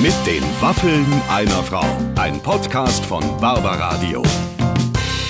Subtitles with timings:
[0.00, 1.84] Mit den Waffeln einer Frau.
[2.14, 4.22] Ein Podcast von Barbaradio.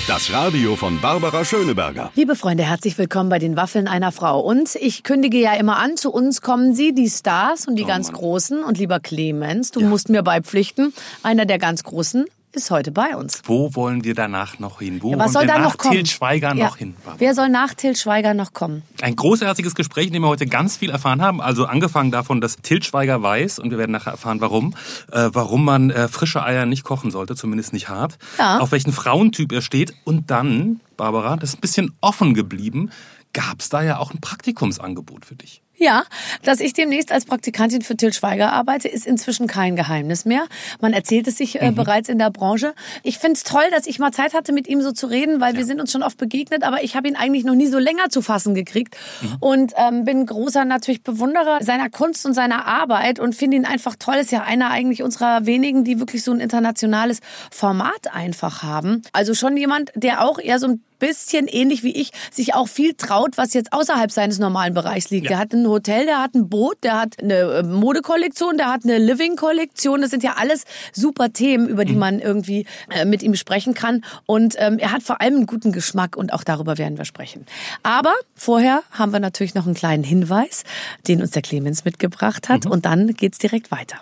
[0.07, 2.11] Das Radio von Barbara Schöneberger.
[2.13, 4.39] Liebe Freunde, herzlich willkommen bei den Waffeln einer Frau.
[4.39, 8.11] Und ich kündige ja immer an, zu uns kommen Sie, die Stars und die ganz
[8.11, 8.63] Großen.
[8.63, 10.93] Und lieber Clemens, du musst mir beipflichten,
[11.23, 13.41] einer der ganz Großen ist heute bei uns.
[13.45, 15.01] Wo wollen wir danach noch hin?
[15.01, 15.95] Wo Ja, was wollen soll wir da nach noch kommen?
[15.95, 16.65] Til Schweiger Ja.
[16.65, 16.95] noch hin?
[16.95, 17.19] Barbara?
[17.19, 18.83] Wer soll nach Till Schweiger noch kommen?
[19.01, 21.41] Ein großartiges Gespräch, in dem wir heute ganz viel erfahren haben.
[21.41, 24.73] Also angefangen davon, dass Til Schweiger weiß, und wir werden nachher erfahren, warum,
[25.11, 28.17] äh, warum man äh, frische Eier nicht kochen sollte, zumindest nicht hart.
[28.37, 28.59] Ja.
[28.59, 29.93] Auf welchen Frauentyp er steht.
[30.03, 32.89] Und dann, Barbara, das ist ein bisschen offen geblieben,
[33.33, 35.61] gab es da ja auch ein Praktikumsangebot für dich.
[35.79, 36.03] Ja,
[36.43, 40.45] dass ich demnächst als Praktikantin für Till Schweiger arbeite, ist inzwischen kein Geheimnis mehr.
[40.81, 42.73] Man erzählt es sich äh, bereits in der Branche.
[43.01, 45.63] Ich find's toll, dass ich mal Zeit hatte, mit ihm so zu reden, weil wir
[45.63, 48.21] sind uns schon oft begegnet, aber ich habe ihn eigentlich noch nie so länger zu
[48.21, 48.97] fassen gekriegt.
[49.39, 53.95] Und ähm, bin großer natürlich Bewunderer seiner Kunst und seiner Arbeit und finde ihn einfach
[53.97, 54.15] toll.
[54.15, 59.01] Ist ja einer eigentlich unserer wenigen, die wirklich so ein internationales Format einfach haben.
[59.13, 62.93] Also schon jemand, der auch eher so ein bisschen ähnlich wie ich sich auch viel
[62.93, 65.25] traut, was jetzt außerhalb seines normalen Bereichs liegt.
[65.25, 65.29] Ja.
[65.29, 68.83] Der hat ein Hotel, der hat ein Boot, der hat eine äh, Modekollektion, der hat
[68.83, 70.01] eine Living-Kollektion.
[70.01, 74.03] Das sind ja alles super Themen, über die man irgendwie äh, mit ihm sprechen kann.
[74.25, 77.45] Und ähm, er hat vor allem einen guten Geschmack und auch darüber werden wir sprechen.
[77.83, 80.63] Aber vorher haben wir natürlich noch einen kleinen Hinweis,
[81.07, 82.65] den uns der Clemens mitgebracht hat.
[82.65, 83.97] Und dann geht's direkt weiter.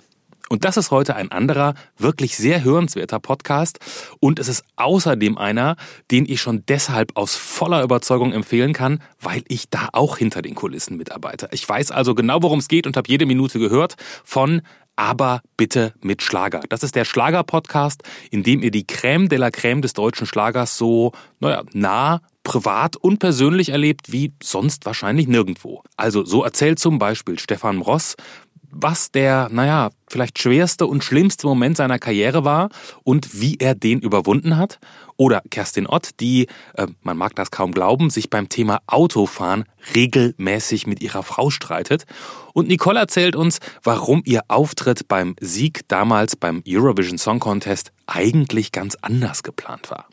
[0.50, 3.80] Und das ist heute ein anderer, wirklich sehr hörenswerter Podcast.
[4.20, 5.76] Und es ist außerdem einer,
[6.12, 10.56] den ich schon deshalb aus voller Überzeugung empfehlen kann, weil ich da auch hinter den
[10.56, 11.50] Kulissen mitarbeite.
[11.52, 14.62] Ich weiß also genau, worum es geht und habe jede Minute gehört von
[14.98, 16.62] aber bitte mit Schlager.
[16.70, 18.02] Das ist der Schlager-Podcast,
[18.32, 22.96] in dem ihr die Crème de la Crème des deutschen Schlagers so, naja, nah privat
[22.96, 25.84] und persönlich erlebt wie sonst wahrscheinlich nirgendwo.
[25.98, 28.16] Also so erzählt zum Beispiel Stefan Ross,
[28.72, 32.70] was der, naja, vielleicht schwerste und schlimmste Moment seiner Karriere war
[33.04, 34.80] und wie er den überwunden hat.
[35.16, 40.86] Oder Kerstin Ott, die, äh, man mag das kaum glauben, sich beim Thema Autofahren regelmäßig
[40.86, 42.06] mit ihrer Frau streitet.
[42.54, 48.72] Und Nicole erzählt uns, warum ihr Auftritt beim Sieg damals beim Eurovision Song Contest eigentlich
[48.72, 50.08] ganz anders geplant war.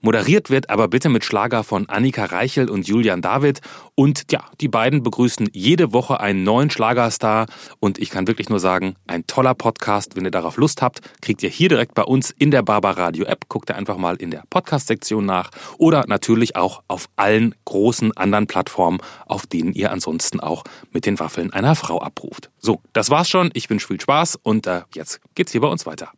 [0.00, 3.60] Moderiert wird aber bitte mit Schlager von Annika Reichel und Julian David.
[3.96, 7.46] Und ja, die beiden begrüßen jede Woche einen neuen Schlagerstar.
[7.80, 10.14] Und ich kann wirklich nur sagen, ein toller Podcast.
[10.14, 13.48] Wenn ihr darauf Lust habt, kriegt ihr hier direkt bei uns in der Barbaradio App.
[13.48, 15.50] Guckt ihr einfach mal in der Podcast-Sektion nach.
[15.78, 21.18] Oder natürlich auch auf allen großen anderen Plattformen, auf denen ihr ansonsten auch mit den
[21.18, 22.50] Waffeln einer Frau abruft.
[22.60, 23.50] So, das war's schon.
[23.54, 26.12] Ich wünsche viel Spaß und äh, jetzt geht's hier bei uns weiter.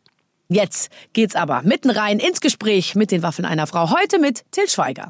[0.53, 3.89] Jetzt geht's aber mitten rein ins Gespräch mit den Waffen einer Frau.
[3.89, 5.07] Heute mit Till Schweiger.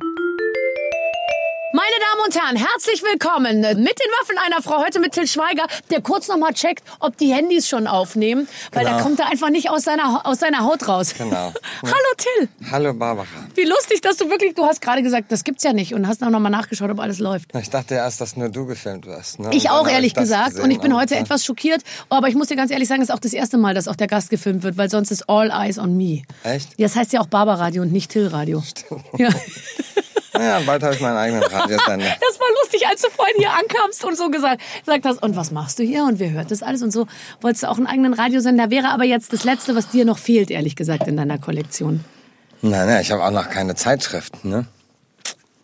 [1.74, 4.84] Meine Damen und Herren, herzlich willkommen mit den Waffen einer Frau.
[4.84, 8.84] Heute mit Till Schweiger, der kurz noch mal checkt, ob die Handys schon aufnehmen, weil
[8.84, 8.98] Genau.
[8.98, 11.14] da kommt er einfach nicht aus seiner, aus seiner Haut raus.
[11.18, 11.54] Genau.
[11.84, 12.50] Hallo Till.
[12.72, 13.26] Hallo Barbara.
[13.56, 16.22] Wie lustig, dass du wirklich, du hast gerade gesagt, das gibt's ja nicht und hast
[16.22, 17.56] dann noch mal nachgeschaut, ob alles läuft.
[17.56, 19.40] Ich dachte erst, dass nur du gefilmt wirst.
[19.40, 19.50] Ne?
[19.54, 20.60] Ich auch, ehrlich gesagt.
[20.60, 21.84] Und ich bin heute äh, etwas schockiert.
[22.10, 23.96] Aber ich muss dir ganz ehrlich sagen, es ist auch das erste Mal, dass auch
[23.96, 26.24] der Gast gefilmt wird, weil sonst ist All Eyes on Me.
[26.44, 26.70] Echt?
[26.78, 28.62] Ja, das heißt ja auch Barbaradio und nicht Till Radio.
[29.18, 29.30] Ja.
[30.34, 31.61] Ja, bald habe ich meinen eigenen Radiosender.
[32.22, 35.52] Das war lustig, als du vorhin hier ankamst und so gesagt, gesagt hast, und was
[35.52, 37.08] machst du hier und wer hört das alles und so.
[37.42, 38.70] Wolltest du auch einen eigenen Radiosender?
[38.70, 42.04] Wäre aber jetzt das Letzte, was dir noch fehlt, ehrlich gesagt, in deiner Kollektion.
[42.62, 44.46] Nein, nein, ich habe auch noch keine Zeitschrift.
[44.46, 44.66] Ne?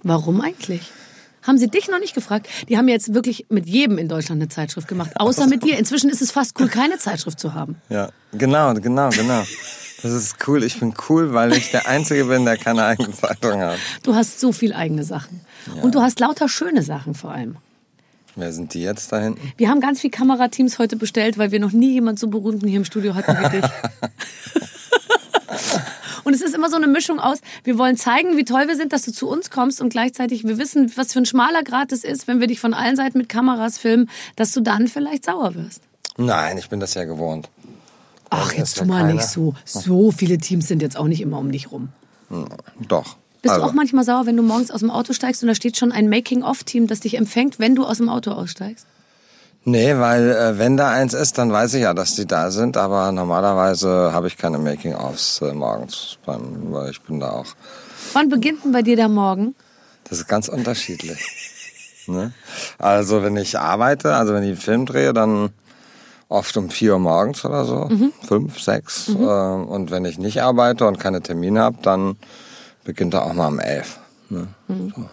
[0.03, 0.91] Warum eigentlich?
[1.43, 2.47] Haben sie dich noch nicht gefragt?
[2.67, 5.77] Die haben jetzt wirklich mit jedem in Deutschland eine Zeitschrift gemacht, außer mit dir.
[5.77, 7.81] Inzwischen ist es fast cool, keine Zeitschrift zu haben.
[7.87, 9.43] Ja, genau, genau, genau.
[10.03, 10.63] Das ist cool.
[10.63, 13.79] Ich bin cool, weil ich der Einzige bin, der keine eigene Zeitung hat.
[14.03, 15.41] Du hast so viel eigene Sachen.
[15.81, 17.57] Und du hast lauter schöne Sachen vor allem.
[18.35, 19.51] Wer sind die jetzt da hinten?
[19.57, 22.77] Wir haben ganz viel Kamerateams heute bestellt, weil wir noch nie jemand so berühmten hier
[22.77, 23.65] im Studio hatten wie dich.
[26.23, 28.91] Und es ist immer so eine Mischung aus, wir wollen zeigen, wie toll wir sind,
[28.91, 32.03] dass du zu uns kommst und gleichzeitig wir wissen, was für ein schmaler Grat es
[32.03, 35.55] ist, wenn wir dich von allen Seiten mit Kameras filmen, dass du dann vielleicht sauer
[35.55, 35.81] wirst.
[36.17, 37.47] Nein, ich bin das ja gewohnt.
[38.29, 39.13] Ach, jetzt ja tu mal keiner.
[39.13, 39.53] nicht so.
[39.65, 41.89] So viele Teams sind jetzt auch nicht immer um dich rum.
[42.87, 43.15] Doch.
[43.41, 45.55] Bist Also, du auch manchmal sauer, wenn du morgens aus dem Auto steigst und da
[45.55, 48.85] steht schon ein Making-of-Team, das dich empfängt, wenn du aus dem Auto aussteigst?
[49.63, 52.77] Nee, weil äh, wenn da eins ist, dann weiß ich ja, dass die da sind.
[52.77, 57.47] Aber normalerweise habe ich keine Making-ofs äh, morgens, beim, weil ich bin da auch.
[58.13, 59.55] Wann beginnt denn bei dir der Morgen?
[60.09, 61.19] Das ist ganz unterschiedlich.
[62.07, 62.31] ne?
[62.77, 65.49] Also wenn ich arbeite, also wenn ich einen Film drehe, dann
[66.29, 67.89] oft um vier Uhr morgens oder so,
[68.27, 69.09] fünf, sechs.
[69.09, 72.17] Äh, und wenn ich nicht arbeite und keine Termine habe, dann
[72.83, 73.99] beginnt er auch mal um elf.
[74.29, 74.47] Ne?
[74.67, 75.05] So.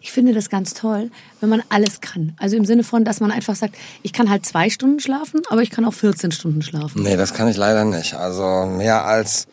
[0.00, 2.34] Ich finde das ganz toll, wenn man alles kann.
[2.38, 5.62] Also im Sinne von, dass man einfach sagt, ich kann halt zwei Stunden schlafen, aber
[5.62, 7.02] ich kann auch 14 Stunden schlafen.
[7.02, 8.14] Nee, das kann ich leider nicht.
[8.14, 9.46] Also mehr als,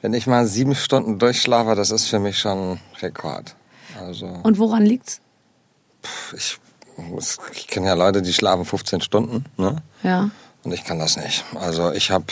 [0.00, 3.54] wenn ich mal sieben Stunden durchschlafe, das ist für mich schon Rekord.
[4.00, 5.20] Also Und woran liegt's?
[6.36, 6.58] ich,
[7.52, 9.76] ich kenne ja Leute, die schlafen 15 Stunden, ne?
[10.02, 10.30] Ja.
[10.64, 11.44] Und ich kann das nicht.
[11.54, 12.26] Also ich habe,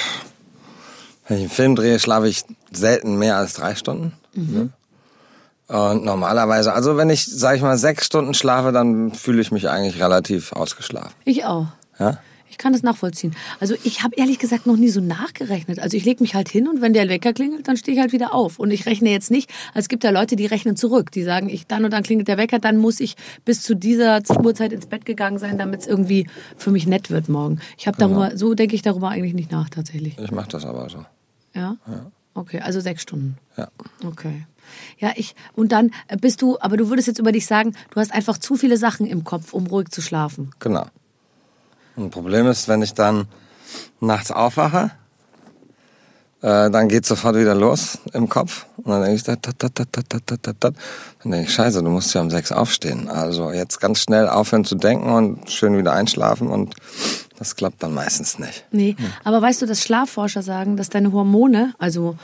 [1.26, 4.12] wenn ich einen Film drehe, schlafe ich selten mehr als drei Stunden.
[4.34, 4.70] Ne?
[5.66, 9.68] Und normalerweise, also wenn ich, sag ich mal, sechs Stunden schlafe, dann fühle ich mich
[9.68, 11.12] eigentlich relativ ausgeschlafen.
[11.24, 11.66] Ich auch.
[11.98, 12.18] Ja?
[12.50, 13.34] Ich kann das nachvollziehen.
[13.60, 15.78] Also ich habe ehrlich gesagt noch nie so nachgerechnet.
[15.78, 18.12] Also ich lege mich halt hin und wenn der Wecker klingelt, dann stehe ich halt
[18.12, 18.58] wieder auf.
[18.58, 21.12] Und ich rechne jetzt nicht, also es gibt ja Leute, die rechnen zurück.
[21.12, 24.20] Die sagen, ich dann und dann klingelt der Wecker, dann muss ich bis zu dieser
[24.42, 26.26] Uhrzeit ins Bett gegangen sein, damit es irgendwie
[26.56, 27.60] für mich nett wird morgen.
[27.78, 30.18] Ich habe darüber, so denke ich darüber eigentlich nicht nach tatsächlich.
[30.18, 31.04] Ich mache das aber so.
[31.54, 31.76] Ja?
[32.34, 33.38] Okay, also sechs Stunden.
[33.56, 33.68] Ja.
[34.04, 34.46] Okay.
[34.98, 38.00] Ja, ich, und dann äh, bist du, aber du würdest jetzt über dich sagen, du
[38.00, 40.50] hast einfach zu viele Sachen im Kopf, um ruhig zu schlafen.
[40.58, 40.86] Genau.
[41.96, 43.26] Ein Problem ist, wenn ich dann
[44.00, 44.90] nachts aufwache,
[46.42, 48.66] äh, dann geht sofort wieder los im Kopf.
[48.78, 50.74] Und dann denke ich, tat, tat, tat, tat, tat, tat, tat.
[51.22, 53.08] Dann denke ich, scheiße, du musst ja um sechs aufstehen.
[53.08, 56.74] Also jetzt ganz schnell aufhören zu denken und schön wieder einschlafen und
[57.38, 58.64] das klappt dann meistens nicht.
[58.70, 59.12] Nee, hm.
[59.24, 62.16] aber weißt du, dass Schlafforscher sagen, dass deine Hormone, also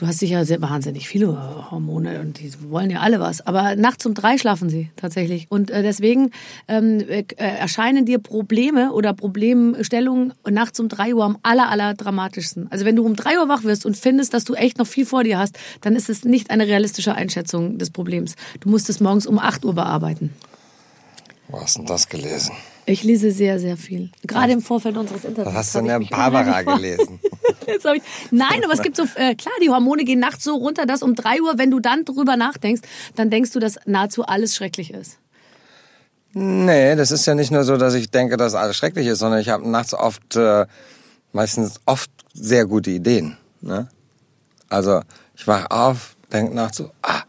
[0.00, 4.06] du hast sicher sehr wahnsinnig viele Hormone und die wollen ja alle was, aber nachts
[4.06, 5.46] um drei schlafen sie tatsächlich.
[5.50, 6.30] Und äh, deswegen
[6.68, 12.68] ähm, äh, erscheinen dir Probleme oder Problemstellungen nachts um drei Uhr am aller, aller dramatischsten.
[12.70, 15.04] Also wenn du um drei Uhr wach wirst und findest, dass du echt noch viel
[15.04, 18.36] vor dir hast, dann ist es nicht eine realistische Einschätzung des Problems.
[18.60, 20.32] Du musst es morgens um acht Uhr bearbeiten.
[21.48, 22.54] Wo hast denn das gelesen?
[22.90, 24.10] Ich lese sehr, sehr viel.
[24.26, 25.54] Gerade im Vorfeld unseres Interviews.
[25.54, 27.20] Was hast du mich Barbara gelesen?
[27.66, 28.02] Ich,
[28.32, 31.14] nein, aber es gibt so, äh, klar, die Hormone gehen nachts so runter, dass um
[31.14, 32.82] drei Uhr, wenn du dann drüber nachdenkst,
[33.14, 35.18] dann denkst du, dass nahezu alles schrecklich ist.
[36.32, 39.40] Nee, das ist ja nicht nur so, dass ich denke, dass alles schrecklich ist, sondern
[39.40, 40.66] ich habe nachts oft, äh,
[41.32, 43.36] meistens oft sehr gute Ideen.
[43.60, 43.88] Ne?
[44.68, 45.02] Also
[45.36, 47.22] ich wach auf, denke nachts so, ah,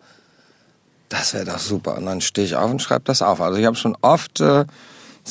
[1.10, 1.98] das wäre doch super.
[1.98, 3.42] Und dann stehe ich auf und schreibe das auf.
[3.42, 4.66] Also ich habe schon oft äh,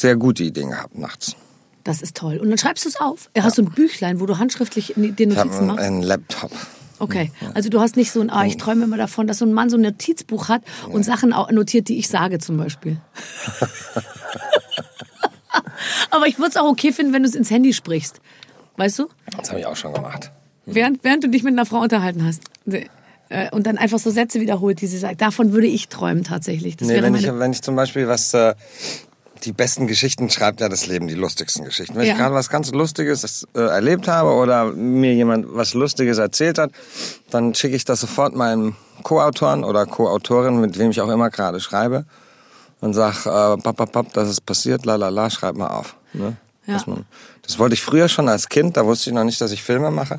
[0.00, 1.36] sehr gute Ideen gehabt nachts.
[1.84, 2.38] Das ist toll.
[2.38, 3.30] Und dann schreibst du es auf.
[3.38, 5.80] Hast du ein Büchlein, wo du handschriftlich dir Ich Notizen machst?
[5.80, 6.50] einen Laptop.
[6.98, 9.54] Okay, also du hast nicht so ein, ah, ich träume immer davon, dass so ein
[9.54, 10.60] Mann so ein Notizbuch hat
[10.90, 12.98] und Sachen auch notiert, die ich sage zum Beispiel.
[16.10, 18.20] Aber ich würde es auch okay finden, wenn du es ins Handy sprichst.
[18.76, 19.08] Weißt du?
[19.36, 20.30] Das habe ich auch schon gemacht.
[20.66, 22.42] Während, während du dich mit einer Frau unterhalten hast.
[22.66, 25.20] Äh, Und dann einfach so Sätze wiederholt, die sie sagt.
[25.20, 26.76] Davon würde ich träumen tatsächlich.
[26.76, 28.54] Das Nee, wenn ich, meine, wenn ich zum Beispiel was, äh,
[29.44, 31.94] die besten Geschichten schreibt ja das Leben, die lustigsten Geschichten.
[31.96, 32.12] Wenn Ja.
[32.12, 36.70] ich gerade was ganz Lustiges äh, erlebt habe oder mir jemand was Lustiges erzählt hat,
[37.30, 41.60] dann schicke ich das sofort meinem Co-Autoren oder Co-Autorin, mit wem ich auch immer gerade
[41.60, 42.04] schreibe,
[42.80, 45.96] und sag, äh, pap, pap, pap, das ist passiert, la la la, schreib mal auf.
[46.12, 46.36] Ne?
[46.66, 46.82] Ja.
[46.86, 47.04] Man,
[47.42, 49.90] das wollte ich früher schon als Kind, da wusste ich noch nicht, dass ich Filme
[49.90, 50.18] mache.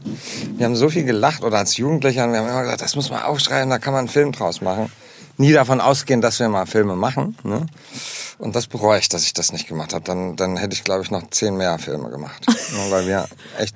[0.57, 3.21] Wir haben so viel gelacht oder als Jugendlicher, wir haben immer gesagt, das muss man
[3.23, 4.91] aufschreiben, da kann man einen Film draus machen.
[5.37, 7.37] Nie davon ausgehen, dass wir mal Filme machen.
[7.43, 7.65] Ne?
[8.37, 10.03] Und das bereue ich, dass ich das nicht gemacht habe.
[10.03, 12.45] Dann, dann hätte ich, glaube ich, noch zehn mehr Filme gemacht.
[12.47, 12.53] Ja,
[12.91, 13.75] Weil wir echt,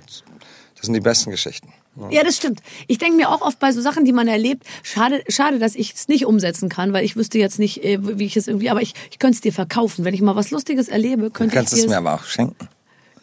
[0.75, 1.71] das sind die besten Geschichten.
[2.09, 2.61] ja, das stimmt.
[2.87, 5.93] Ich denke mir auch oft bei so Sachen, die man erlebt, schade, schade, dass ich
[5.93, 8.81] es nicht umsetzen kann, weil ich wüsste jetzt nicht, äh, wie ich es irgendwie, aber
[8.81, 10.03] ich, ich könnte es dir verkaufen.
[10.03, 12.23] Wenn ich mal was Lustiges erlebe, Du könnte kannst ich es dir mir aber auch
[12.25, 12.67] schenken.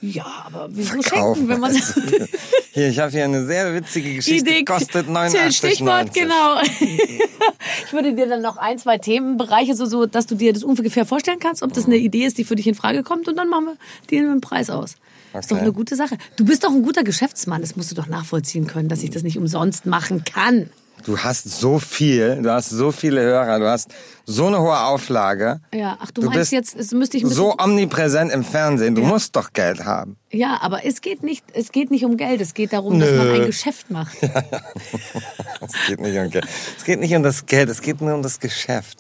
[0.02, 1.46] Ja, aber wieso Verkaufen.
[1.46, 1.72] schenken, wenn man
[2.72, 5.52] Hier, ich habe hier eine sehr witzige Geschichte, Idee kostet Till, 89,90.
[5.52, 6.60] Stichwort, genau.
[7.86, 11.06] ich würde dir dann noch ein, zwei Themenbereiche so, so, dass du dir das ungefähr
[11.06, 13.48] vorstellen kannst, ob das eine Idee ist, die für dich in Frage kommt und dann
[13.48, 13.76] machen wir
[14.10, 14.96] dir einen Preis aus.
[15.34, 15.60] Ist doch Okay.
[15.62, 16.18] eine gute Sache.
[16.36, 19.22] Du bist doch ein guter Geschäftsmann, das musst du doch nachvollziehen können, dass ich das
[19.22, 20.68] nicht umsonst machen kann.
[21.04, 23.90] Du hast so viel, du hast so viele Hörer, du hast
[24.24, 25.60] so eine hohe Auflage.
[25.74, 29.02] Ja, ach, du, Du meinst bist jetzt, es müsste ich So omnipräsent im Fernsehen, du
[29.02, 29.08] Ja.
[29.08, 30.16] musst doch Geld haben.
[30.30, 33.30] Ja, aber es geht nicht, es geht nicht um Geld, es geht darum, dass man
[33.30, 34.16] ein Geschäft macht.
[35.74, 36.46] Es geht nicht um Geld.
[36.76, 38.98] Es geht nicht um das Geld, es geht nur um das Geschäft.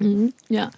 [0.00, 0.32] Mhm.
[0.48, 0.70] Ja.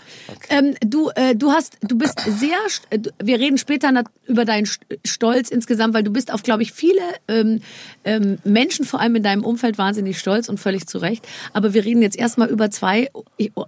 [0.49, 2.57] Ähm, du, äh, du hast, du bist sehr,
[2.91, 3.91] äh, wir reden später
[4.27, 7.61] über deinen St- Stolz insgesamt, weil du bist auf, glaube ich, viele ähm,
[8.05, 11.27] ähm, Menschen, vor allem in deinem Umfeld, wahnsinnig stolz und völlig zu Recht.
[11.53, 13.11] Aber wir reden jetzt erstmal über zwei,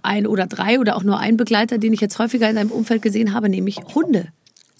[0.01, 3.01] ein oder drei oder auch nur einen Begleiter, den ich jetzt häufiger in deinem Umfeld
[3.01, 4.27] gesehen habe, nämlich Hunde.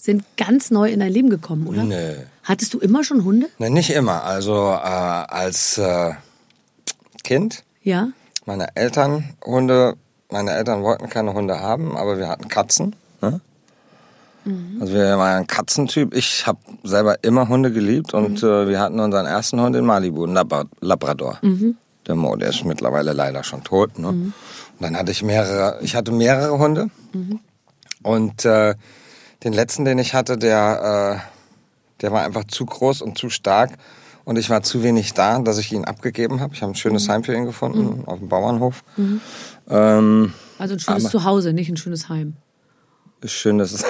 [0.00, 1.82] Sind ganz neu in dein Leben gekommen, oder?
[1.82, 2.14] Nö.
[2.44, 3.48] Hattest du immer schon Hunde?
[3.58, 4.22] Ne, nicht immer.
[4.22, 6.12] Also äh, als äh,
[7.28, 8.08] Kind, Ja.
[8.46, 9.96] meine Eltern Hunde,
[10.30, 12.96] meine Eltern wollten keine Hunde haben, aber wir hatten Katzen.
[13.20, 13.40] Ne?
[14.80, 16.14] Also wir waren ein Katzentyp.
[16.14, 20.24] Ich habe selber immer Hunde geliebt und äh, wir hatten unseren ersten Hund in Malibu,
[20.24, 21.38] einen Lab Labrador.
[22.06, 23.98] Der Mo, der ist mittlerweile leider schon tot.
[23.98, 24.08] Ne?
[24.08, 24.32] Und
[24.80, 26.88] dann hatte ich mehrere, ich hatte mehrere Hunde.
[28.02, 28.74] Und äh,
[29.44, 33.72] den letzten, den ich hatte, der, äh, der war einfach zu groß und zu stark.
[34.28, 36.52] Und ich war zu wenig da, dass ich ihn abgegeben habe.
[36.52, 38.84] Ich habe ein schönes Heim für ihn gefunden, auf dem Bauernhof.
[39.70, 42.36] Ähm, Also ein schönes Zuhause, nicht ein schönes Heim.
[43.24, 43.82] schön, dass es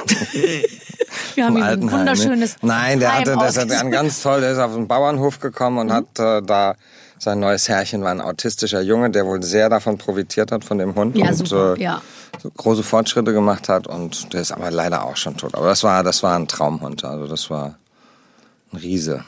[1.35, 2.68] Wir haben hier ein Altenheim, wunderschönes Ne?
[2.68, 3.85] Nein, der Heim hatte, das hat ausgesucht.
[3.85, 6.76] ein ganz toll, der ist auf den Bauernhof gekommen und hat äh, da
[7.18, 10.95] sein neues Herrchen war ein autistischer Junge, der wohl sehr davon profitiert hat von dem
[10.95, 12.00] Hund Ja, und super, äh, ja.
[12.40, 15.57] so große Fortschritte gemacht hat und der ist aber leider auch schon tot.
[15.57, 17.75] Aber das war das war ein Traumhund, also das war
[18.73, 19.25] ein Riese.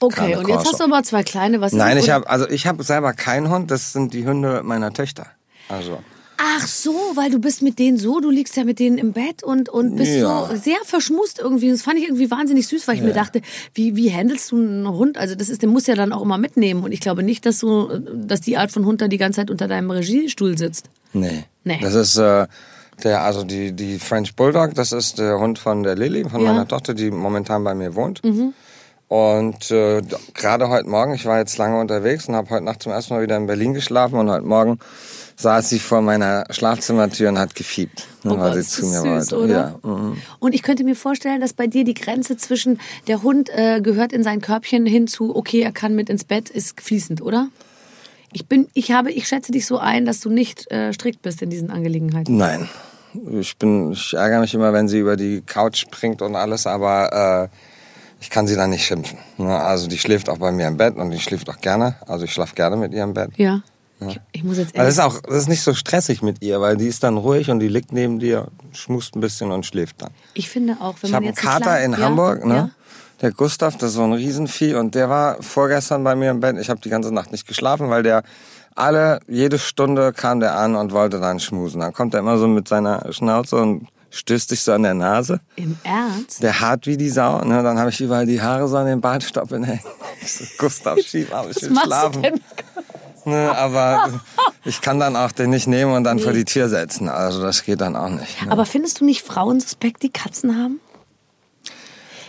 [0.00, 1.60] Okay, Kleine und jetzt hast du aber zwei kleine.
[1.60, 4.92] Was Nein, ich habe also ich habe selber keinen Hund, das sind die Hunde meiner
[4.92, 5.26] Töchter.
[5.68, 5.98] Also
[6.42, 9.42] Ach so, weil du bist mit denen so, du liegst ja mit denen im Bett
[9.42, 10.48] und, und bist Ja.
[10.48, 11.70] so sehr verschmust irgendwie.
[11.70, 13.42] Das fand ich irgendwie wahnsinnig süß, weil ich mir dachte,
[13.74, 15.18] wie, wie handelst du einen Hund?
[15.18, 16.82] Also das ist, der muss ja dann auch immer mitnehmen.
[16.82, 19.50] Und ich glaube nicht, dass du, dass die Art von Hund da die ganze Zeit
[19.50, 20.88] unter deinem Regiestuhl sitzt.
[21.12, 21.44] Nee.
[21.64, 21.78] Nee.
[21.82, 22.46] Das ist äh,
[23.04, 26.48] der, also die, die French Bulldog, das ist der Hund von der Lilly, von Ja.
[26.48, 26.54] Mhm.
[26.54, 28.22] meiner Tochter, die momentan bei mir wohnt.
[29.10, 30.02] Und äh,
[30.34, 33.24] gerade heute Morgen, ich war jetzt lange unterwegs und habe heute Nacht zum ersten Mal
[33.24, 34.78] wieder in Berlin geschlafen und heute Morgen
[35.34, 39.32] saß sie vor meiner Schlafzimmertür und hat gefiebt, Oh weil Gott, sie zu mir süß,
[39.32, 39.38] wollte.
[39.38, 39.80] oder?
[39.82, 39.90] Ja.
[39.90, 40.16] mhm.
[40.38, 44.12] Und ich könnte mir vorstellen, dass bei dir die Grenze zwischen der Hund äh, gehört
[44.12, 47.48] in sein Körbchen hin zu, okay, er kann mit ins Bett, ist fließend, oder?
[48.32, 51.42] Ich bin, ich habe, ich schätze dich so ein, dass du nicht äh, strikt bist
[51.42, 52.36] in diesen Angelegenheiten.
[52.36, 52.68] Nein.
[53.40, 57.50] Ich bin, ich ärgere mich immer, wenn sie über die Couch springt und alles, aber
[57.50, 57.56] äh,
[58.20, 59.18] ich kann sie dann nicht schimpfen.
[59.38, 59.56] Ne?
[59.56, 61.96] Also die schläft auch bei mir im Bett und die schläft auch gerne.
[62.06, 63.30] Also ich schlafe gerne mit ihr im Bett.
[63.36, 63.62] Ja.
[64.08, 66.58] Ich, ich muss jetzt Weil das ist auch, das ist nicht so stressig mit ihr,
[66.60, 70.00] weil die ist dann ruhig und die liegt neben dir, schmust ein bisschen und schläft
[70.00, 70.10] dann.
[70.32, 72.54] ich finde auch, wenn Ich man habe einen jetzt Kater klein- in ja, Hamburg, ne?
[72.54, 72.70] Ja.
[73.20, 76.56] Der Gustav, das ist so ein Riesenvieh und der war vorgestern bei mir im Bett.
[76.58, 78.22] Ich habe die ganze Nacht nicht geschlafen, weil der
[78.74, 81.80] alle, jede Stunde kam der an und wollte dann schmusen.
[81.82, 85.40] Dann kommt er immer so mit seiner Schnauze und stößt dich so an der Nase.
[85.56, 86.42] Im Ernst?
[86.42, 87.62] Der hart wie die Sau, ne?
[87.62, 89.80] Dann habe ich überall die Haare so an den Bartstoppeln hängen.
[90.22, 92.42] Ich so, Gustav, schieb ab, ich will schlafen.
[93.24, 94.20] Ne, aber
[94.64, 97.08] ich kann dann auch den nicht nehmen und dann vor die Tür setzen.
[97.08, 98.44] Also das geht dann auch nicht.
[98.44, 98.52] Ne?
[98.52, 100.80] Aber findest du nicht Frauen suspekt, die Katzen haben?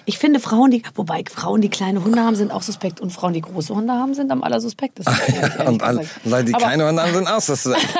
[0.05, 3.33] Ich finde Frauen, die, wobei Frauen, die kleine Hunde haben, sind auch suspekt und Frauen,
[3.33, 5.15] die große Hunde haben, sind am allersuspektesten.
[5.41, 7.87] ehrlich und alle, weil die Aber keine Hunde haben, sind auch so schlecht.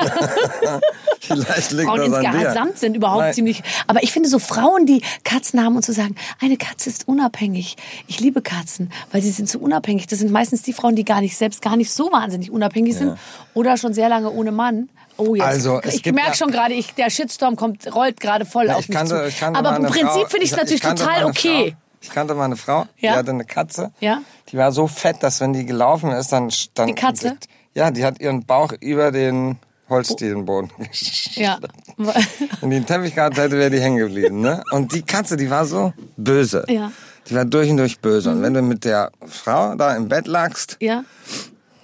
[1.20, 3.34] Vielleicht liegt Frauen das an insgesamt sind überhaupt Nein.
[3.34, 3.62] ziemlich.
[3.86, 7.76] Aber ich finde so Frauen, die Katzen haben und zu sagen, eine Katze ist unabhängig.
[8.08, 10.06] Ich liebe Katzen, weil sie sind so unabhängig.
[10.08, 13.16] Das sind meistens die Frauen, die gar nicht selbst gar nicht so wahnsinnig unabhängig sind
[13.54, 14.88] oder schon sehr lange ohne Mann.
[15.16, 15.46] Oh, jetzt.
[15.46, 18.80] Also, ich merke ja- schon gerade, ich, der Shitstorm kommt, rollt gerade voll Ja, auf
[18.80, 19.44] ich mich kannte, zu.
[19.46, 21.76] Aber im Prinzip finde ich es natürlich total okay.
[22.00, 23.12] Frau, ich kannte mal eine Frau, Ja?
[23.12, 23.92] die hatte eine Katze.
[24.00, 24.20] Ja?
[24.48, 26.52] Die war so fett, dass wenn die gelaufen ist, dann...
[26.74, 27.38] dann Die Katze?
[27.74, 30.70] Ja, die hat ihren Bauch über den Holzdielenboden
[31.34, 31.58] Ja.
[32.60, 34.40] Wenn die einen Teppich gehabt hätte, wäre die hängen geblieben.
[34.40, 34.62] Ne?
[34.70, 36.64] Und die Katze, die war so böse.
[36.68, 36.88] Ja.
[36.88, 36.92] Mhm.
[37.28, 38.30] Die war durch und durch böse.
[38.30, 41.04] Und wenn du mit der Frau da im Bett lagst, ja.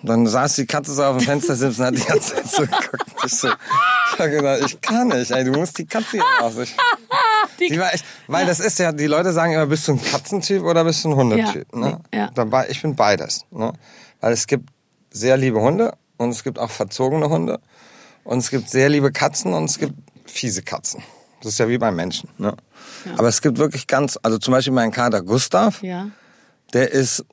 [0.02, 3.04] dann saß die Katze so auf dem Fenstersims und hat die ganze Zeit so geguckt.
[3.24, 6.56] Ich, so, ich hab gedacht, ich kann nicht, ey, du musst die Katze hier raus.
[6.58, 6.74] Ich,
[7.58, 10.62] die war echt, weil das ist ja, die Leute sagen immer, bist du ein Katzentyp
[10.62, 11.66] oder bist du ein Hundetyp?
[11.72, 11.78] Ja.
[11.78, 12.00] Ne?
[12.14, 12.30] Ja.
[12.34, 13.44] Dabei, ich bin beides.
[13.50, 13.72] Ne?
[14.20, 14.70] Weil es gibt
[15.10, 17.60] sehr liebe Hunde und es gibt auch verzogene Hunde.
[18.24, 19.94] Und es gibt sehr liebe Katzen und es gibt
[20.26, 21.02] fiese Katzen.
[21.40, 22.28] Das ist ja wie beim Menschen.
[22.36, 22.54] Ne?
[23.16, 26.08] Aber es gibt wirklich ganz, also zum Beispiel mein Kater Gustav, Ja.
[26.74, 27.24] der ist,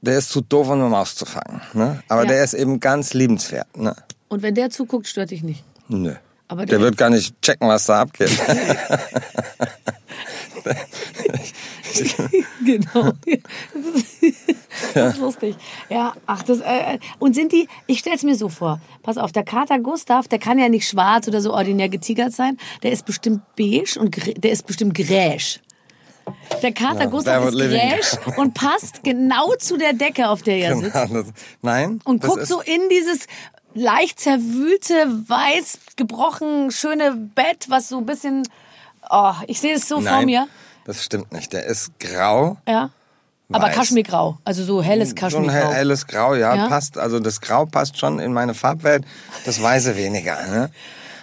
[0.00, 1.62] der ist zu doof, um eine Maus zu fangen.
[1.72, 2.02] Ne?
[2.08, 2.28] Aber Ja.
[2.28, 3.76] der ist eben ganz liebenswert.
[3.76, 3.94] Ne?
[4.28, 5.64] Und wenn der zuguckt, stört dich nicht.
[5.88, 6.14] Nö.
[6.52, 8.30] Aber der der- wird gar nicht checken, was da abgeht.
[12.64, 13.12] Genau.
[13.74, 15.56] Das ist, ist lustig.
[15.90, 19.42] Ja, ach, das, äh, und sind die, ich stell's mir so vor, pass auf, der
[19.44, 23.42] Kater Gustav, der kann ja nicht schwarz oder so ordinär getigert sein, der ist bestimmt
[23.56, 25.60] beige und der ist bestimmt gräsch.
[26.62, 27.80] Der Kater Gustav that ist would living.
[27.90, 30.92] gräsch und passt genau zu der Decke, auf der er sitzt.
[30.92, 31.32] Genau, das-
[31.62, 32.00] Nein.
[32.04, 33.26] Und guckt ist- so in dieses
[33.74, 34.94] leicht zerwühlte,
[35.28, 38.46] weiß gebrochen, schöne Bett, was so ein bisschen,
[39.10, 40.48] oh, ich sehe es so Nein, vor mir.
[40.84, 41.52] Das stimmt nicht.
[41.52, 42.56] Der ist grau.
[42.68, 42.90] Ja.
[43.52, 43.74] Aber Weiß.
[43.74, 45.52] Kaschmirgrau, also so helles So ein Kaschmirgrau.
[45.54, 46.68] hell- helles Grau, ja, Ja?
[46.68, 46.96] passt.
[46.96, 49.04] Also das Grau passt schon in meine Farbwelt,
[49.44, 50.46] das Weiße weniger.
[50.46, 50.70] Ne?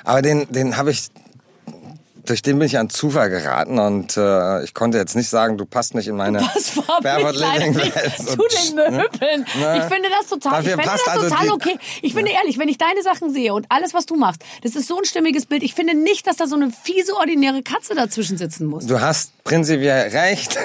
[0.03, 1.09] Aber den, den habe ich
[2.29, 5.65] durch den bin ich an Zufall geraten und äh, ich konnte jetzt nicht sagen, du
[5.65, 6.39] passt nicht in meine
[7.01, 7.93] Barefoot Living Welt.
[8.17, 9.45] zu den Möbeln.
[9.59, 9.77] Ne?
[9.77, 11.77] Ich finde das total, ich finde das also total okay.
[12.01, 14.88] Ich finde ehrlich, wenn ich deine Sachen sehe und alles, was du machst, das ist
[14.88, 15.63] so ein stimmiges Bild.
[15.63, 18.86] Ich finde nicht, dass da so eine fiese, ordinäre Katze dazwischen sitzen muss.
[18.86, 20.57] Du hast prinzipiell recht,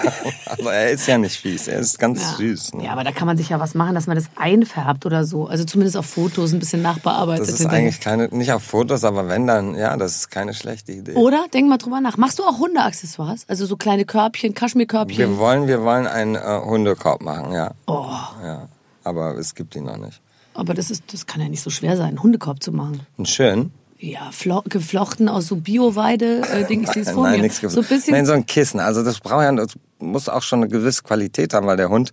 [0.46, 2.36] aber er ist ja nicht fies, er ist ganz Ja.
[2.36, 2.74] süß.
[2.74, 2.84] Ne?
[2.86, 5.46] Ja, aber da kann man sich ja was machen, dass man das einfärbt oder so.
[5.46, 7.48] Also zumindest auf Fotos ein bisschen nachbearbeitet.
[7.48, 10.92] Das ist eigentlich keine, nicht auf Fotos, aber wenn dann, ja, das ist keine schlechte
[10.92, 11.11] Idee.
[11.14, 11.46] Oder?
[11.52, 12.16] Denk mal drüber nach.
[12.16, 13.44] Machst du auch Hundeaccessoires?
[13.48, 15.18] Also so kleine Körbchen, Kaschmirkörbchen?
[15.18, 17.72] Wir wollen, wir wollen einen äh, Hundekorb machen, ja.
[17.86, 18.06] Oh,
[18.42, 18.68] ja.
[19.04, 20.20] Aber es gibt ihn noch nicht.
[20.54, 23.00] aber das, ist, das kann ja nicht so schwer sein, einen Hundekorb zu machen.
[23.18, 23.72] Einen schönen?
[23.98, 26.82] Ja, flo geflochten aus so Bio-Weide-Ding.
[26.82, 27.42] Ich sehe es vor Nein, mir.
[27.42, 28.14] nichts so ein bisschen.
[28.14, 28.80] Nein, so ein Kissen.
[28.80, 32.12] Also das braucht ja, das muss auch schon eine gewisse Qualität haben, weil der Hund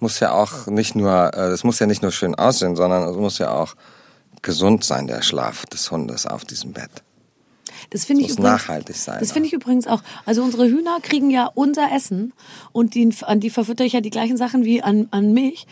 [0.00, 3.16] muss ja auch nicht nur, äh, das muss ja nicht nur schön aussehen, sondern es
[3.16, 3.74] muss ja auch
[4.42, 6.90] gesund sein, der Schlaf des Hundes auf diesem Bett.
[7.90, 9.34] Das finde ich übrigens, nachhaltig sein Das auch.
[9.34, 10.02] finde ich übrigens auch.
[10.24, 12.32] Also unsere Hühner kriegen ja unser Essen
[12.72, 15.66] und die, an die verfütter ich ja die gleichen Sachen wie an, an mich.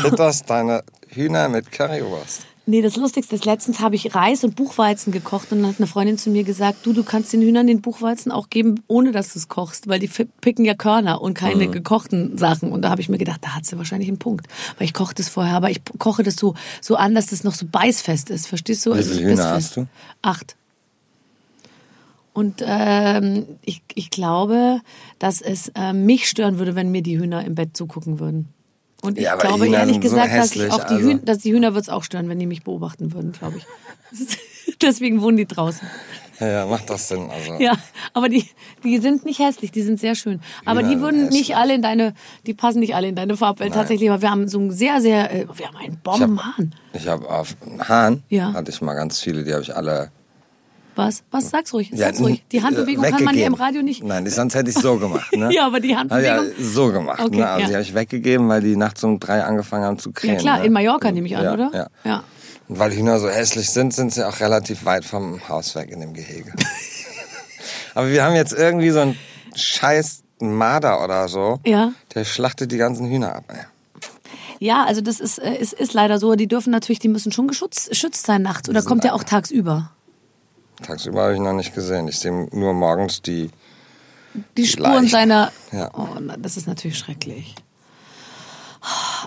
[0.00, 2.42] Fütterst deine Hühner mit Currywurst.
[2.66, 5.86] Nee, das Lustigste ist, letztens habe ich Reis und Buchweizen gekocht und dann hat eine
[5.86, 9.32] Freundin zu mir gesagt, du, du kannst den Hühnern den Buchweizen auch geben, ohne dass
[9.32, 10.08] du es kochst, weil die
[10.42, 11.72] picken ja Körner und keine Mhm.
[11.72, 12.70] gekochten Sachen.
[12.70, 14.48] Und da habe ich mir gedacht, da hat sie wahrscheinlich einen Punkt.
[14.76, 17.54] Weil ich koche das vorher, aber ich koche das so, so an, dass das noch
[17.54, 18.46] so beißfest ist.
[18.46, 18.90] Verstehst du?
[18.90, 19.86] Wie Also viele Hühner hast du?
[20.20, 20.54] Acht.
[22.38, 24.80] Und ähm, ich, ich glaube,
[25.18, 28.48] dass es äh, mich stören würde, wenn mir die Hühner im Bett zugucken würden.
[29.02, 31.08] Und ich Ja, glaube Hühner ehrlich sind so gesagt, dass, hässlich, auch die also.
[31.08, 33.66] Hühner, dass die Hühner wird es auch stören, wenn die mich beobachten würden, glaube ich.
[34.82, 35.86] Deswegen wohnen die draußen.
[36.38, 37.28] Ja, ja, macht das Sinn.
[37.28, 37.54] Also.
[37.60, 37.72] Ja,
[38.14, 38.44] aber die,
[38.84, 40.40] die sind nicht hässlich, die sind sehr schön.
[40.64, 41.56] Aber Hühner die würden nicht hässlich.
[41.56, 42.14] alle in deine,
[42.46, 44.08] die passen nicht alle in deine Farbwelt tatsächlich.
[44.10, 46.72] Aber wir haben so ein sehr, sehr, äh, wir haben einen Bombenhahn.
[46.92, 48.52] Ich habe auf Hahn, Ja.
[48.52, 50.12] hatte ich mal ganz viele, die habe ich alle
[50.98, 51.22] Was?
[51.30, 51.50] Was?
[51.50, 52.42] Sag's ruhig, Ja, sag's ruhig.
[52.50, 53.54] Die Handbewegung kann man hier im weggegeben.
[53.54, 54.02] Radio nicht.
[54.02, 55.32] Nein, sonst hätte ich so gemacht.
[55.34, 55.48] Ne?
[55.54, 57.20] Ja, aber die Handbewegung- Ja, so gemacht.
[57.20, 57.48] Okay, ne?
[57.48, 57.66] Also ja.
[57.68, 60.38] die habe ich weggegeben, weil die nachts um drei angefangen haben zu Ja krähen.
[60.38, 60.66] klar, ne?
[60.66, 61.70] in Mallorca nehme ich an, ja, oder?
[61.72, 61.86] Ja.
[62.04, 62.24] ja.
[62.68, 66.00] Und weil Hühner so hässlich sind, sind sie auch relativ weit vom Haus weg in
[66.00, 66.52] dem Gehege.
[67.94, 69.16] aber wir haben jetzt irgendwie so einen
[69.54, 71.60] scheiß Marder oder so.
[71.64, 71.92] Ja.
[72.14, 73.44] Der schlachtet die ganzen Hühner ab.
[73.48, 73.58] Ey.
[74.60, 76.34] Ja, also das ist, äh, ist, ist leider so.
[76.34, 78.68] Die dürfen natürlich, die müssen schon geschützt, geschützt sein nachts.
[78.68, 79.92] Oder kommt der auch tagsüber?
[80.82, 82.08] Tagsüber habe ich ihn noch nicht gesehen.
[82.08, 83.50] Ich sehe nur morgens die.
[84.56, 85.10] Die Spuren Leicht.
[85.10, 85.52] seiner.
[85.72, 85.90] Ja.
[85.94, 86.06] Oh,
[86.38, 87.54] das ist natürlich schrecklich.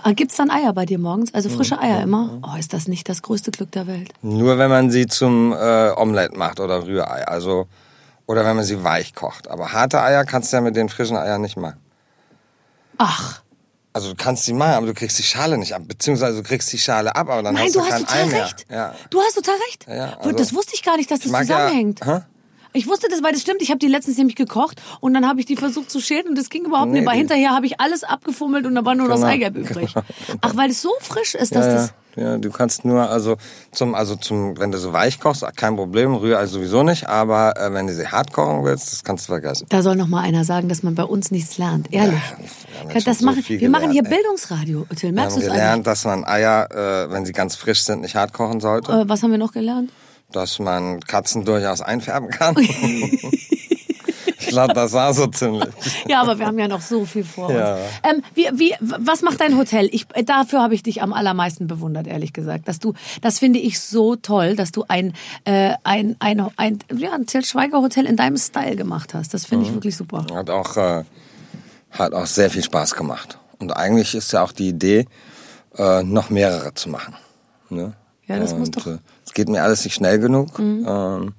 [0.02, 1.34] Ah, Gibt's dann Eier bei dir morgens?
[1.34, 2.38] Also frische Eier immer?
[2.42, 4.12] Oh, ist das nicht das größte Glück der Welt?
[4.22, 7.26] Nur wenn man sie zum äh, Omelette macht oder Rührei.
[7.28, 7.66] Also,
[8.26, 9.48] oder wenn man sie weich kocht.
[9.48, 11.78] Aber harte Eier kannst du ja mit den frischen Eiern nicht machen.
[12.96, 13.41] Ach,
[13.94, 15.82] Also du kannst sie machen, aber du kriegst die Schale nicht ab.
[15.86, 18.22] Beziehungsweise du kriegst die Schale ab, aber dann nein, hast du du hast kein total
[18.22, 18.44] Ei mehr.
[18.44, 18.66] recht.
[18.70, 18.94] Ja.
[19.10, 19.86] Du hast total recht.
[19.86, 22.00] Ja, ja, also- das wusste ich gar nicht, dass das ja- zusammenhängt.
[22.04, 22.20] Hä?
[22.74, 23.60] Ich wusste das, weil das stimmt.
[23.62, 26.38] Ich habe die letztens nämlich gekocht und dann habe ich die versucht zu schälen und
[26.38, 27.08] das ging überhaupt Nee, nicht.
[27.08, 29.32] Aber hinterher habe ich alles abgefummelt und da war nur das Genau.
[29.32, 29.94] Eigelb übrig.
[30.40, 31.94] Ach, weil es so frisch ist, dass Ja, das.
[32.16, 33.36] ja, ja, du kannst nur, also
[33.72, 37.72] zum, also zum, wenn du so weich kochst, kein Problem, Rührei sowieso nicht, aber äh,
[37.72, 39.66] wenn du sie hart kochen willst, das kannst du vergessen.
[39.70, 41.92] Da soll noch mal einer sagen, dass man bei uns nichts lernt.
[41.92, 42.20] Ehrlich.
[42.80, 44.16] haben jetzt das so machen, wir machen hier gelernt, ey.
[44.16, 44.86] Bildungsradio.
[44.96, 45.84] Till, Wir merkst haben du es gelernt, eigentlich?
[45.84, 48.92] dass man Eier, äh, wenn sie ganz frisch sind, nicht hart kochen sollte.
[48.92, 49.90] Äh, was haben wir noch gelernt?
[50.32, 52.56] Dass man Katzen durchaus einfärben kann.
[54.38, 55.68] ich glaube, das war so ziemlich.
[56.08, 57.56] Ja, aber wir haben ja noch so viel vor uns.
[57.56, 57.76] Ja.
[58.02, 59.88] Ähm, wie, wie, was macht dein Hotel?
[59.92, 62.68] Ich, äh, dafür habe ich dich am allermeisten bewundert, ehrlich gesagt.
[62.68, 65.14] Dass du, das finde ich so toll, dass du ein,
[65.44, 69.32] äh, ein, ein, ein, ja, ein Til Schweiger Hotel in deinem Style gemacht hast.
[69.34, 70.26] Das finde ich wirklich super.
[70.34, 71.04] Hat auch, äh,
[71.92, 73.38] hat auch sehr viel Spaß gemacht.
[73.58, 75.06] Und eigentlich ist ja auch die Idee,
[75.78, 77.14] äh, noch mehrere zu machen.
[77.70, 77.94] Ne?
[78.26, 78.94] Ja, das muss Und, doch- Mhm.
[78.94, 78.98] Äh,
[79.34, 80.58] geht mir alles nicht schnell genug.
[80.58, 81.34] Ähm,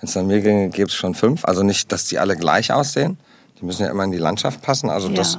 [0.00, 1.44] Wenn es an mir ginge, gäbe es schon fünf.
[1.44, 3.18] Also nicht, dass die alle gleich aussehen.
[3.60, 4.90] Die müssen ja immer in die Landschaft passen.
[4.90, 5.14] Also Ja.
[5.16, 5.38] das,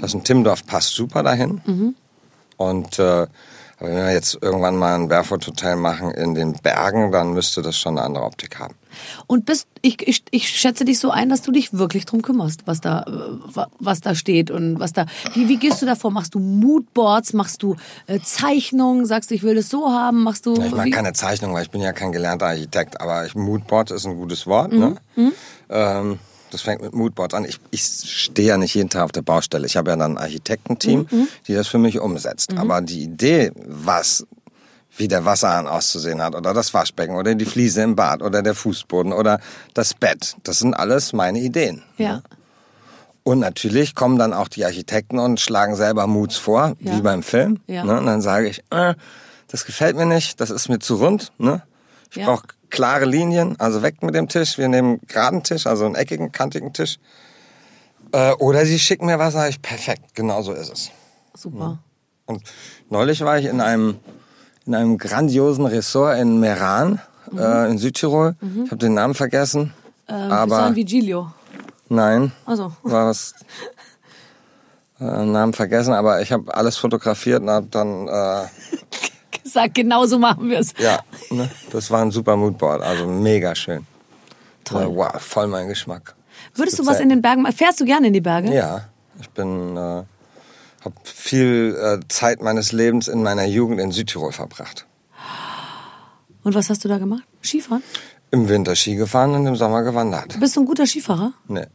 [0.00, 1.60] das in Timmendorf passt super dahin.
[1.66, 1.94] Mhm.
[2.56, 3.26] Und äh,
[3.78, 7.62] aber wenn wir jetzt irgendwann mal ein Barefoot Hotel machen in den Bergen, dann müsste
[7.62, 8.74] das schon eine andere Optik haben.
[9.28, 12.62] Und bist, ich, ich, ich schätze dich so ein, dass du dich wirklich drum kümmerst,
[12.66, 15.06] was da, wa- was da steht und was da.
[15.34, 16.10] Wie, wie gehst du davor?
[16.10, 17.32] Machst du Moodboards?
[17.34, 19.06] Machst du äh, Zeichnungen?
[19.06, 20.22] Sagst du, ich will das so haben?
[20.24, 20.54] Machst du.
[20.54, 20.90] Ja, ich mag wie?
[20.90, 24.46] keine Zeichnung, weil ich bin ja kein gelernter Architekt, aber ich, Moodboard ist ein gutes
[24.46, 24.72] Wort.
[24.72, 24.78] Mhm.
[25.16, 25.32] Ne?
[25.70, 26.18] Ähm,
[26.50, 27.44] das fängt mit Moodboards an.
[27.44, 29.66] Ich, ich stehe ja nicht jeden Tag auf der Baustelle.
[29.66, 31.28] Ich habe ja dann ein Architektenteam, Mhm.
[31.46, 32.52] die das für mich umsetzt.
[32.56, 34.26] Aber die Idee, was
[34.96, 38.54] wie der Wasserhahn auszusehen hat oder das Waschbecken oder die Fliese im Bad oder der
[38.56, 39.38] Fußboden oder
[39.74, 41.82] das Bett, das sind alles meine Ideen.
[41.98, 42.22] Ja.
[43.22, 46.96] Und natürlich kommen dann auch die Architekten und schlagen selber Moods vor, Ja.
[46.96, 47.60] wie beim Film.
[47.66, 47.84] Ja.
[47.84, 47.98] Ne?
[47.98, 48.94] Und dann sage ich, äh,
[49.48, 51.30] das gefällt mir nicht, das ist mir zu rund.
[51.38, 51.62] Ne?
[52.10, 52.24] Ich Ja.
[52.26, 54.58] brauche klare Linien, also weg mit dem Tisch.
[54.58, 56.98] Wir nehmen geraden Tisch, also einen eckigen, kantigen Tisch.
[58.12, 60.90] Äh, oder sie schicken mir was, sage ich, perfekt, genau so ist es.
[61.34, 61.78] Super.
[62.26, 62.42] Und
[62.90, 63.98] neulich war ich in einem,
[64.66, 67.00] in einem grandiosen Ressort in Meran,
[67.36, 68.36] äh, in Südtirol.
[68.64, 69.72] Ich habe den Namen vergessen.
[70.08, 71.32] Ähm, aber San Vigilio.
[71.88, 73.34] nein, Also, war was
[75.00, 78.08] äh, Namen vergessen, aber ich habe alles fotografiert und hab dann
[79.48, 80.74] äh, sag, genau so machen wir es.
[80.78, 83.86] ja, ne, das war ein super Moodboard, also mega schön.
[84.64, 84.84] Toll.
[84.84, 86.14] Äh, wow, voll mein Geschmack.
[86.54, 87.54] Würdest du was in den Bergen machen?
[87.54, 88.52] Fährst du gerne in die Berge?
[88.54, 88.88] Ja,
[89.20, 90.02] ich bin äh,
[90.84, 94.86] habe viel äh, Zeit meines Lebens in meiner Jugend in Südtirol verbracht.
[96.44, 97.24] Und was hast du da gemacht?
[97.42, 97.82] Skifahren?
[98.30, 100.38] Im Winter Ski gefahren und im Sommer gewandert.
[100.38, 101.32] Bist du ein guter Skifahrer?
[101.48, 101.66] Nee.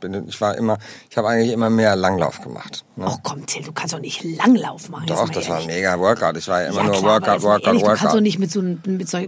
[0.00, 0.78] Bin- Ich war immer,
[1.08, 2.84] ich habe eigentlich immer mehr Langlauf gemacht.
[2.96, 3.06] Ne?
[3.08, 5.06] Oh komm, Till, du kannst doch nicht Langlauf machen.
[5.06, 5.76] Doch, das war ein ehrlich.
[5.76, 6.36] mega Workout.
[6.36, 8.08] Ich war ja immer Ja, nur klar, aber Workout, mal Workout, ehrlich, Du kannst doch
[8.10, 8.22] Workout.
[8.22, 9.18] nicht mit so einem, mit so,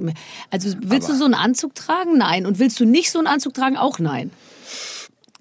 [0.50, 2.18] also willst du so einen Anzug tragen?
[2.18, 2.46] Nein.
[2.46, 3.76] Und willst du nicht so einen Anzug tragen?
[3.76, 4.30] Auch nein.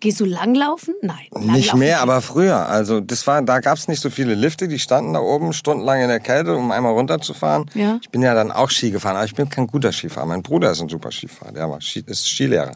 [0.01, 0.93] Gehst du langlaufen?
[1.01, 1.15] Nein.
[1.31, 2.01] Nicht Langlaufen mehr, geht.
[2.03, 2.67] aber früher.
[2.69, 6.09] Also das war, da gab's nicht so viele Lifte, die standen da oben stundenlang in
[6.09, 7.65] der Kälte, um einmal runterzufahren.
[7.73, 7.97] Ja.
[8.01, 10.27] Ich bin ja dann auch Ski gefahren, aber ich bin kein guter Skifahrer.
[10.27, 12.73] Mein Bruder ist ein super Skifahrer, der war Ski, ist Skilehrer.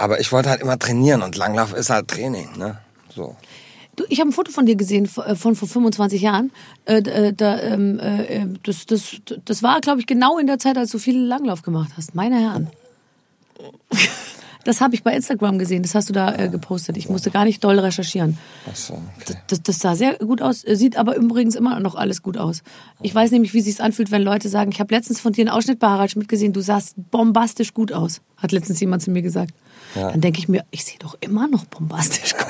[0.00, 2.78] Aber ich wollte halt immer trainieren und Langlauf ist halt Training, ne?
[3.14, 3.36] So.
[3.96, 6.52] Du, ich habe ein Foto von dir gesehen von, äh, von vor 25 Jahren.
[6.86, 10.58] Äh, äh, da, ähm, äh, äh, das, das, das war, glaube ich, genau in der
[10.58, 12.14] Zeit, als du viel Langlauf gemacht hast.
[12.14, 12.70] Meine Herren.
[14.64, 15.82] Das habe ich bei Instagram gesehen.
[15.82, 16.96] Das hast du da äh, gepostet.
[16.96, 18.38] Ich musste gar nicht doll recherchieren.
[18.70, 19.36] Ach so, okay.
[19.48, 22.62] Das, das sah sehr gut aus, sieht aber übrigens immer noch alles gut aus.
[23.02, 25.50] Ich weiß nämlich, wie sich's anfühlt, wenn Leute sagen, ich habe letztens von dir einen
[25.50, 28.20] Ausschnitt bei Harald Schmidt gesehen, du sahst bombastisch gut aus.
[28.36, 29.52] Hat letztens jemand zu mir gesagt.
[29.94, 30.10] Ja.
[30.10, 32.34] Dann denke ich mir, ich sehe doch immer noch bombastisch.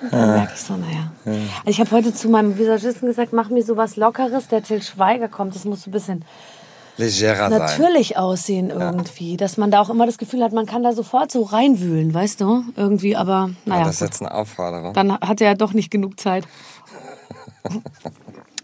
[0.00, 1.10] Und dann merke ich so, naja.
[1.24, 5.28] Also ich habe heute zu meinem Visagisten gesagt, mach mir sowas Lockeres, der Till Schweiger
[5.28, 5.54] kommt.
[5.54, 6.24] Das muss so ein bisschen
[6.98, 7.58] Legerer sein.
[7.58, 9.36] natürlich aussehen irgendwie.
[9.36, 12.40] Dass man da auch immer das Gefühl hat, man kann da sofort so reinwühlen, weißt
[12.40, 12.64] du?
[12.76, 13.80] Irgendwie, aber naja.
[13.80, 14.94] Ja, das ist jetzt eine Aufforderung.
[14.94, 16.44] Dann hat er ja doch nicht genug Zeit.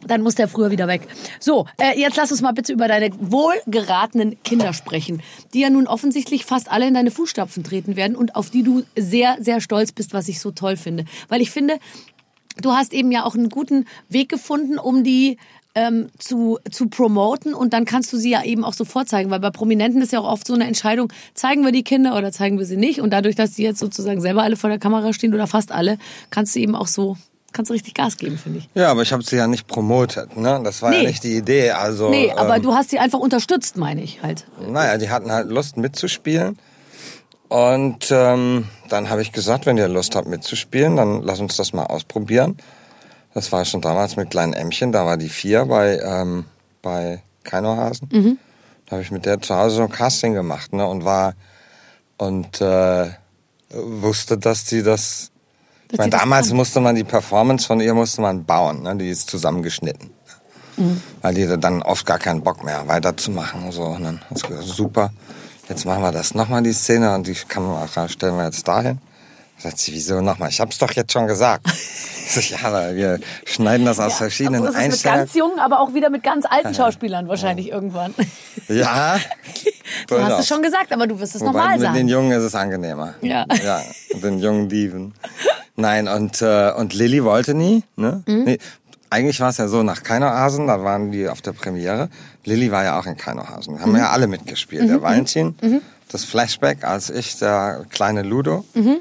[0.06, 1.02] Dann muss der früher wieder weg.
[1.40, 5.22] So, äh, jetzt lass uns mal bitte über deine wohlgeratenen Kinder sprechen,
[5.54, 8.82] die ja nun offensichtlich fast alle in deine Fußstapfen treten werden und auf die du
[8.96, 11.04] sehr, sehr stolz bist, was ich so toll finde.
[11.28, 11.78] Weil ich finde,
[12.60, 15.38] du hast eben ja auch einen guten Weg gefunden, um die
[15.74, 19.40] ähm, zu, zu promoten und dann kannst du sie ja eben auch so vorzeigen, weil
[19.40, 22.58] bei Prominenten ist ja auch oft so eine Entscheidung, zeigen wir die Kinder oder zeigen
[22.58, 25.34] wir sie nicht und dadurch, dass die jetzt sozusagen selber alle vor der Kamera stehen
[25.34, 25.98] oder fast alle,
[26.30, 27.16] kannst du eben auch so,
[27.54, 28.68] kannst du richtig Gas geben, finde ich.
[28.74, 30.60] Ja, aber ich habe sie ja nicht promotet, ne?
[30.62, 31.02] Das war Nee.
[31.02, 31.70] ja nicht die Idee.
[31.70, 34.44] Also, Nee, aber ähm, du hast sie einfach unterstützt, meine ich halt.
[34.68, 36.58] Naja, die hatten halt Lust mitzuspielen.
[37.48, 41.72] Und ähm, dann habe ich gesagt, wenn ihr Lust habt mitzuspielen, dann lass uns das
[41.72, 42.56] mal ausprobieren.
[43.32, 46.44] Das war schon damals mit kleinen Ämmchen, da war die vier bei, ähm,
[46.82, 48.08] bei Keinohasen.
[48.12, 48.38] Mhm.
[48.86, 51.34] Da habe ich mit der zu Hause so ein Casting gemacht ne, und war
[52.16, 53.10] und äh,
[53.70, 55.30] wusste, dass sie das.
[55.96, 60.10] Das damals musste man die Performance von ihr musste man bauen, ne, die ist zusammengeschnitten
[60.76, 61.00] Mhm.
[61.22, 63.82] weil die dann oft gar keinen Bock mehr weiterzumachen und so.
[63.84, 65.10] Und dann hast du gesagt, super,
[65.68, 68.98] jetzt machen wir das nochmal, die Szene, und die Kamera stellen wir jetzt dahin.
[69.64, 70.50] Sagt sie, wieso nochmal?
[70.50, 71.66] Ich hab's doch jetzt schon gesagt.
[72.26, 75.20] Ich sag, ja, aber wir schneiden das aus verschiedenen Aber es ist mit Einstellungen.
[75.26, 78.14] ganz jungen, aber auch wieder mit ganz alten Schauspielern wahrscheinlich irgendwann.
[78.68, 79.18] Ja,
[80.08, 82.08] Du hast es schon gesagt, aber du wirst es Wobei nochmal mit den sagen.
[82.08, 83.12] Jungen ist es angenehmer.
[83.20, 83.44] Ja.
[83.62, 83.82] Ja,
[84.14, 85.12] mit den jungen Dieven.
[85.76, 87.84] Nein, und, äh, und Lilly wollte nie.
[87.96, 88.22] Ne?
[88.26, 88.44] Mhm.
[88.44, 88.58] Nee,
[89.10, 92.08] eigentlich war es ja so, nach Keinohasen, da waren die auf der Premiere.
[92.44, 93.80] Lilly war ja auch in Keinohasen.
[93.82, 93.98] Haben Mhm.
[93.98, 94.88] ja alle mitgespielt.
[94.88, 95.56] Der Valentin,
[96.08, 98.64] das Flashback als ich, der kleine Ludo.
[98.72, 98.96] Mhm.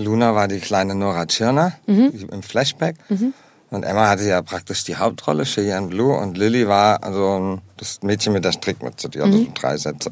[0.00, 2.96] Luna war die kleine Nora Tschirner die im Flashback.
[3.08, 3.32] Mhm.
[3.70, 6.16] Und Emma hatte ja praktisch die Hauptrolle, Cheyenne Blue.
[6.16, 9.44] Und Lilly war also das Mädchen mit der Strickmütze, die hatte Mhm.
[9.46, 10.10] so drei Sätze.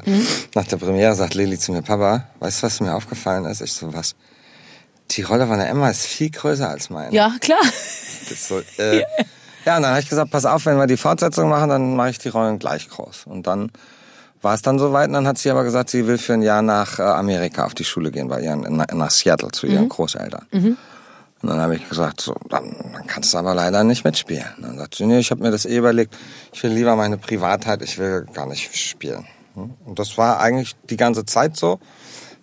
[0.55, 3.59] Nach der Premiere sagt Lilly zu mir, Papa, weißt du, was mir aufgefallen ist?
[3.61, 4.15] Ich so, was?
[5.11, 7.13] Die Rolle von der Emma ist viel größer als meine.
[7.13, 7.59] Ja, klar.
[8.33, 8.99] So, äh,
[9.65, 12.11] ja, und dann habe ich gesagt, pass auf, wenn wir die Fortsetzung machen, dann mache
[12.11, 13.25] ich die Rollen gleich groß.
[13.25, 13.71] Und dann
[14.41, 16.61] war es dann soweit und dann hat sie aber gesagt, sie will für ein Jahr
[16.61, 20.45] nach äh, Amerika auf die Schule gehen, bei ihren, nach, Seattle zu ihren Großeltern.
[21.41, 24.45] Und dann habe ich gesagt, so, dann, dann kannst du aber leider nicht mitspielen.
[24.57, 26.15] Und dann sagt sie, nee, ich habe mir das eh überlegt,
[26.51, 29.25] ich will lieber meine Privatheit, ich will gar nicht spielen.
[29.55, 31.79] Und das war eigentlich die ganze Zeit so,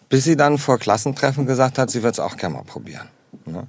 [0.08, 3.08] bis sie dann vor Klassentreffen gesagt hat, sie wird es auch gerne mal probieren.
[3.44, 3.66] Ne?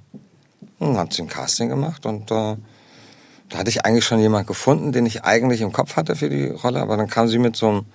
[0.78, 2.56] Und dann hat sie ein Casting gemacht und äh,
[3.48, 6.48] da hatte ich eigentlich schon jemand gefunden, den ich eigentlich im Kopf hatte für die
[6.48, 7.86] Rolle, aber dann kam sie mit so einem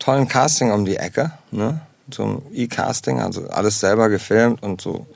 [0.00, 1.80] tollen Casting um die Ecke, ne?
[2.18, 5.06] einem E-Casting, also alles selber gefilmt und so.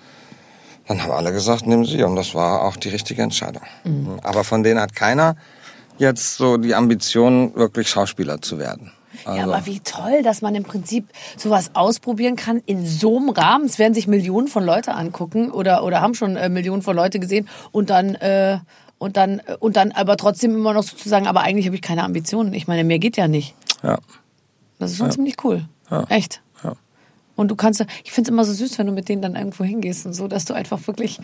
[0.87, 3.63] Dann haben alle gesagt, nimm sie und das war auch die richtige Entscheidung.
[4.23, 5.35] Aber von denen hat keiner
[5.99, 8.93] jetzt so die Ambition, wirklich Schauspieler zu werden.
[9.25, 13.31] Also, Ja, aber wie toll, dass man im Prinzip sowas ausprobieren kann in so einem
[13.31, 13.65] Rahmen.
[13.65, 17.19] Es werden sich Millionen von Leute angucken oder, oder haben schon äh, Millionen von Leute
[17.21, 18.59] gesehen und dann, äh,
[18.99, 22.03] und dann, äh, und dann aber trotzdem immer noch sozusagen, aber eigentlich habe ich keine
[22.03, 22.53] Ambitionen.
[22.55, 23.55] Ich meine, mehr geht ja nicht.
[23.83, 23.99] ja.
[24.79, 25.69] Das ist schon ziemlich cool.
[26.09, 26.43] Echt.
[27.37, 27.43] Ja.
[27.43, 29.65] Und du kannst, ich finde es immer so süß, wenn du mit denen dann irgendwo
[29.65, 31.19] hingehst und so, dass du einfach wirklich,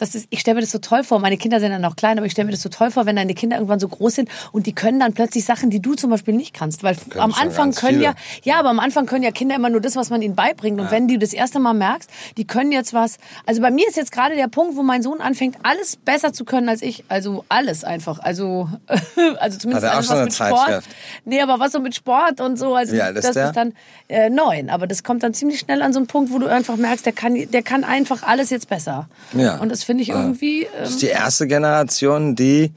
[0.00, 1.18] das ist, ich stelle mir das so toll vor.
[1.18, 3.16] Meine Kinder sind dann noch klein, aber ich stelle mir das so toll vor, wenn
[3.16, 6.10] deine Kinder irgendwann so groß sind und die können dann plötzlich Sachen, die du zum
[6.10, 6.82] Beispiel nicht kannst.
[6.82, 8.04] Weil am schon Anfang können viele.
[8.04, 10.80] ja, ja, aber am Anfang können ja Kinder immer nur das, was man ihnen beibringt.
[10.80, 13.96] Und wenn du das erste Mal merkst, die können jetzt was, also bei mir ist
[13.96, 17.04] jetzt gerade der Punkt, wo mein Sohn anfängt, alles besser zu können als ich.
[17.08, 18.20] Also alles einfach.
[18.20, 18.68] Also,
[19.38, 20.84] also zumindest auch alles, was mit Sport.
[21.24, 23.46] Nee, aber was so mit Sport und so, also ist das der?
[23.46, 23.74] ist dann
[24.08, 24.70] äh, neun.
[24.70, 27.12] Aber das kommt dann ziemlich schnell an so einen Punkt, wo du einfach merkst, der
[27.12, 29.08] kann, der kann einfach alles jetzt besser.
[29.32, 29.58] Ja.
[29.58, 30.66] Und das finde ich irgendwie.
[30.72, 32.72] Das Ähm, ist die erste Generation, die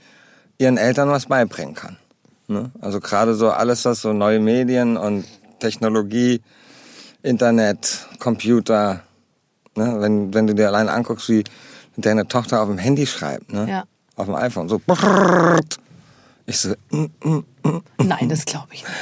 [0.57, 1.97] ihren Eltern was beibringen kann.
[2.47, 2.71] Ne?
[2.81, 5.25] Also gerade so alles, was so neue Medien und
[5.59, 6.41] Technologie,
[7.21, 9.01] Internet, Computer,
[9.75, 9.95] ne?
[9.99, 11.43] wenn, wenn du dir allein anguckst, wie
[11.95, 13.67] deine Tochter auf dem Handy schreibt, ne?
[13.69, 13.83] Ja.
[14.15, 14.81] auf dem iPhone, so
[16.45, 17.43] ich so, mm, mm,
[17.99, 18.93] nein, das glaube ich nicht.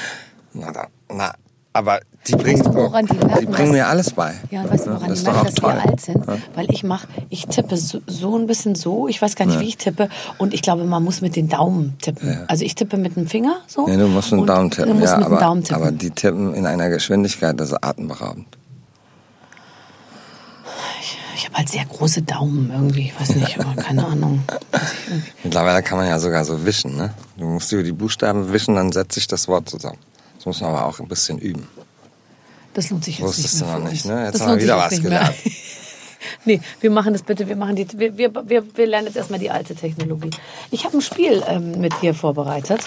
[0.54, 1.34] na, na,
[1.74, 4.34] aber die bringen, du, woran die merken, bringen dass- mir alles bei.
[4.50, 5.80] Ja, und weißt du, woran das die merken, dass wir toll.
[5.86, 6.28] alt sind?
[6.56, 9.68] Weil ich mache, ich tippe so, so ein bisschen so, ich weiß gar nicht, wie
[9.68, 10.10] ich tippe.
[10.38, 12.44] Und ich glaube, man muss mit den Daumen tippen.
[12.48, 13.88] Also ich tippe mit dem Finger so.
[13.88, 14.90] Ja, du musst mit dem Daumen tippen.
[14.94, 15.82] Du musst ja, mit aber, dem Daumen tippen.
[15.82, 18.48] aber die tippen in einer Geschwindigkeit, das ist atemberaubend.
[21.36, 24.44] ich habe halt sehr große Daumen irgendwie, ich weiß nicht, aber keine Ahnung.
[25.12, 25.44] Ich.
[25.44, 27.14] Mittlerweile kann man ja sogar so wischen, ne?
[27.38, 29.98] Du musst über die Buchstaben wischen, dann setzt sich das Wort zusammen.
[30.42, 31.68] Das muss man aber auch ein bisschen üben.
[32.74, 34.26] Das lohnt sich jetzt Wusstest nicht du noch nicht, ne?
[34.26, 35.32] Jetzt das haben wir wieder was mehr.
[36.46, 37.48] nee, wir machen das bitte.
[37.48, 40.32] Wir, machen die, wir, wir, wir, wir lernen jetzt erstmal die alte Technologie.
[40.72, 42.82] Ich habe ein Spiel ähm, mit dir vorbereitet,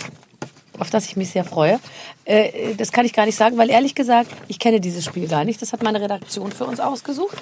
[0.81, 1.79] auf das ich mich sehr freue.
[2.25, 5.45] Äh, das kann ich gar nicht sagen, weil ehrlich gesagt, ich kenne dieses Spiel gar
[5.45, 5.63] nicht.
[5.63, 7.37] Das hat meine Redaktion für uns ausgesucht.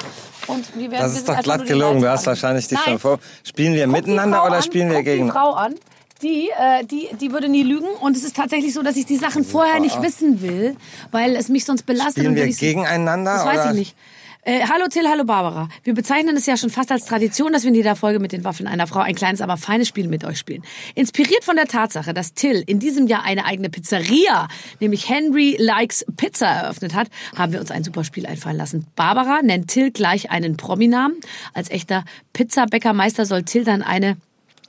[0.47, 2.03] Und wir werden, Das ist doch glatt gelogen.
[2.03, 2.33] Du hast an.
[2.33, 2.85] wahrscheinlich dich Nein.
[2.85, 3.19] schon vor.
[3.45, 5.25] Spielen wir Guck miteinander oder an, spielen wir guck gegen?
[5.29, 5.75] die Frau an.
[6.23, 7.89] Die, äh, die, die würde nie lügen.
[8.01, 10.77] Und es ist tatsächlich so, dass ich die Sachen vorher nicht wissen will,
[11.11, 12.25] weil es mich sonst belastet.
[12.25, 13.35] Spielen und wir gegeneinander?
[13.35, 13.71] Das weiß oder?
[13.71, 13.97] ich nicht.
[14.45, 15.69] Äh, hallo Till, hallo Barbara.
[15.85, 18.43] Wir bezeichnen es ja schon fast als Tradition, dass wir in jeder Folge mit den
[18.43, 20.65] Waffeln einer Frau ein kleines, aber feines Spiel mit euch spielen.
[20.97, 24.49] Inspiriert von der Tatsache, dass Till in diesem Jahr eine eigene Pizzeria,
[24.81, 27.07] nämlich Henry Likes Pizza eröffnet hat,
[27.37, 28.89] haben wir uns ein super Spiel einfallen lassen.
[28.97, 31.19] Barbara nennt Till gleich einen Prominamen.
[31.55, 34.17] Als echter Pizzabäckermeister soll Till dann eine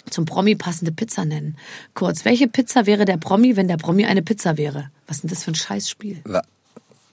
[0.10, 1.58] zum Promi passende Pizza nennen.
[1.94, 4.90] Kurz, welche Pizza wäre der Promi, wenn der Promi eine Pizza wäre?
[5.08, 6.22] Was ist denn das für ein Scheißspiel?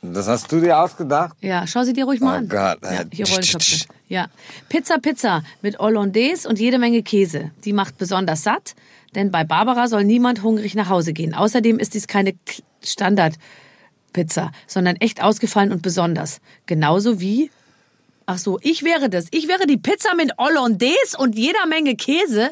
[0.03, 1.37] Das hast du dir ausgedacht?
[1.41, 2.49] Ja, schau sie dir ruhig mal Oh an.
[2.49, 3.87] Gott, ja, äh, hier Rollenköpfe.
[4.09, 4.29] Ja.
[4.69, 7.51] Pizza, Pizza mit Hollandaise und jede Menge Käse.
[7.65, 8.75] Die macht besonders satt,
[9.15, 11.35] denn bei Barbara soll niemand hungrig nach Hause gehen.
[11.35, 12.35] Außerdem ist dies keine
[12.83, 16.41] Standardpizza, sondern echt ausgefallen und besonders.
[16.67, 17.51] Genauso wie
[18.33, 19.27] Ach so, ich wäre das.
[19.33, 22.51] Ich wäre die Pizza mit Hollandaise und jeder Menge Käse.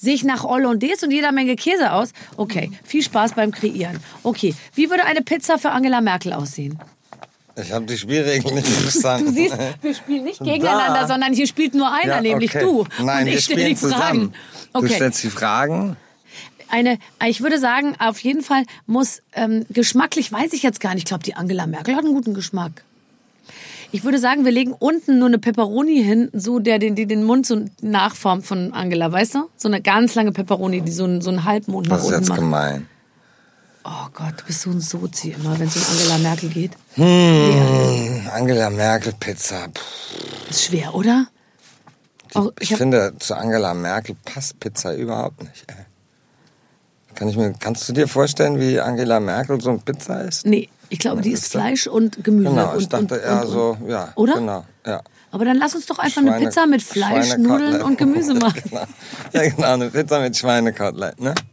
[0.00, 2.10] Sehe ich nach Hollandaise und jeder Menge Käse aus?
[2.36, 3.98] Okay, viel Spaß beim Kreieren.
[4.22, 6.78] Okay, wie würde eine Pizza für Angela Merkel aussehen?
[7.60, 9.26] Ich habe die Spielregeln nicht verstanden.
[9.26, 11.08] Du siehst, wir spielen nicht gegeneinander, Da.
[11.08, 12.62] sondern hier spielt nur einer, Ja, nämlich okay.
[12.64, 12.86] du.
[13.02, 13.92] Nein, und ich stelle die Fragen.
[13.92, 14.34] zusammen.
[14.72, 14.94] Du Okay.
[14.94, 15.96] stellst die Fragen.
[16.70, 21.04] Eine, ich würde sagen, auf jeden Fall muss ähm, geschmacklich, weiß ich jetzt gar nicht.
[21.04, 22.84] Ich glaube, die Angela Merkel hat einen guten Geschmack.
[23.90, 27.24] Ich würde sagen, wir legen unten nur eine Pepperoni hin, so der den, die den
[27.24, 29.48] Mund so nachformt von Angela, weißt du?
[29.56, 32.20] So eine ganz lange Pepperoni, die so einen, so einen Halbmond nach Das ist unten
[32.20, 32.38] jetzt macht.
[32.40, 32.88] gemein.
[33.84, 36.72] Oh Gott, du bist so ein Sozi immer, wenn es um Angela Merkel geht.
[38.34, 39.68] Angela Merkel Pizza.
[39.72, 39.80] Puh.
[40.50, 41.26] Ist schwer, oder?
[42.34, 45.64] Oh, Ich, ich finde, zu Angela Merkel passt Pizza überhaupt nicht.
[45.68, 45.86] Ey.
[47.14, 50.44] Kann ich mir, kannst du dir vorstellen, wie Angela Merkel so ein Pizza ist?
[50.44, 52.50] nee, ich glaube, die ist Fleisch und Gemüse.
[52.50, 54.12] Genau, und, ich dachte und, eher und, so, ja.
[54.14, 54.34] Oder?
[54.34, 55.02] Genau, ja.
[55.30, 57.36] Aber dann lass uns doch einfach eine Schweine- Pizza mit Fleisch.
[57.36, 58.62] Nudeln und Gemüse machen.
[58.64, 58.86] genau.
[59.32, 61.34] Ja, genau, eine Pizza mit Schweinekotelett, ne?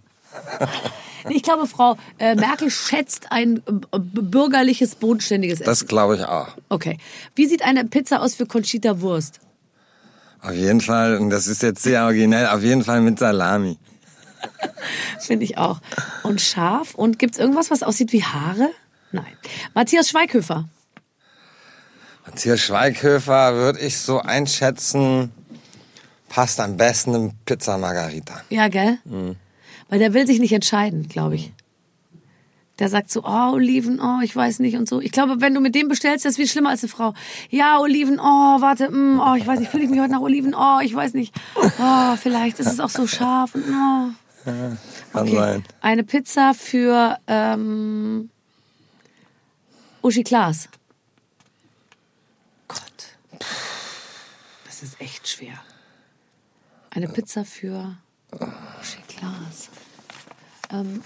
[1.30, 5.66] Ich glaube, Frau äh, Merkel schätzt ein äh, bürgerliches, bodenständiges Essen.
[5.66, 6.50] Das glaube ich auch.
[6.70, 7.00] Okay.
[7.34, 9.40] Wie sieht eine Pizza aus für Conchita Wurst?
[10.44, 13.80] Auf jeden Fall, und das ist jetzt sehr originell, auf jeden Fall mit Salami.
[15.20, 15.80] Finde ich auch.
[16.22, 16.94] Und scharf.
[16.94, 18.70] Und gibt's irgendwas, was aussieht wie Haare?
[19.16, 19.38] Nein.
[19.74, 20.68] Matthias Schweighöfer.
[22.26, 25.32] Matthias Schweighöfer würde ich so einschätzen,
[26.28, 28.42] passt am besten in Pizza Margarita.
[28.50, 28.98] Ja, gell?
[29.06, 29.38] Mhm.
[29.90, 31.54] Weil der will sich nicht entscheiden, glaube ich.
[32.80, 35.00] Der sagt so, oh, Oliven, oh, ich weiß nicht und so.
[35.00, 37.14] Ich glaube, wenn du mit dem bestellst, das ist viel schlimmer als eine Frau.
[37.50, 40.54] Ja, Oliven, oh, warte, mm, oh, ich weiß nicht, fühle ich mich heute nach Oliven,
[40.54, 41.34] oh, ich weiß nicht.
[41.56, 44.10] Oh, vielleicht ist es auch so scharf und oh.
[44.44, 44.78] Kann
[45.14, 45.36] Okay.
[45.36, 45.64] sein.
[45.80, 48.30] Eine Pizza für ähm,
[50.06, 50.70] Uschi Klaas.
[52.68, 53.18] Gott.
[54.68, 55.56] Das ist echt schwer.
[56.92, 57.98] Eine Pizza für
[58.32, 59.70] Uschi Klaas.
[60.70, 61.02] Ähm,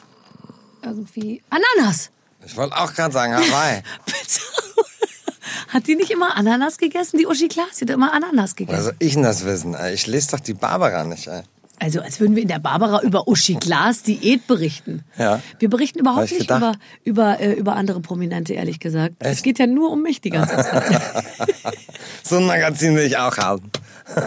[0.81, 2.11] irgendwie Ananas.
[2.45, 3.83] Ich wollte auch gerade sagen, Hawaii.
[4.05, 4.41] Pizza.
[5.69, 7.19] Hat die nicht immer Ananas gegessen?
[7.19, 8.83] Die Uschi Klaas, die hat immer Ananas gegessen.
[8.83, 9.75] soll ich denn das wissen?
[9.75, 9.93] Ey?
[9.93, 11.43] Ich lese doch die Barbara nicht, ey.
[11.79, 15.03] Also als würden wir in der Barbara über Uschi Klaas Diät berichten.
[15.17, 15.41] Ja.
[15.59, 16.79] Wir berichten überhaupt ich nicht über, gedacht.
[17.03, 19.15] über, äh, über andere Prominente, ehrlich gesagt.
[19.19, 19.43] Es Echt?
[19.43, 21.01] geht ja nur um mich die ganze Zeit.
[22.23, 23.71] So ein Magazin will ich auch haben.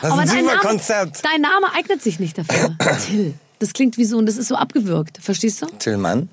[0.00, 1.24] Das ist ein dein super Name, Konzept.
[1.24, 2.76] dein Name eignet sich nicht dafür.
[3.06, 3.34] Till.
[3.58, 5.18] Das klingt wie so, und das ist so abgewürgt.
[5.22, 5.66] Verstehst du?
[5.78, 6.28] Tillmann.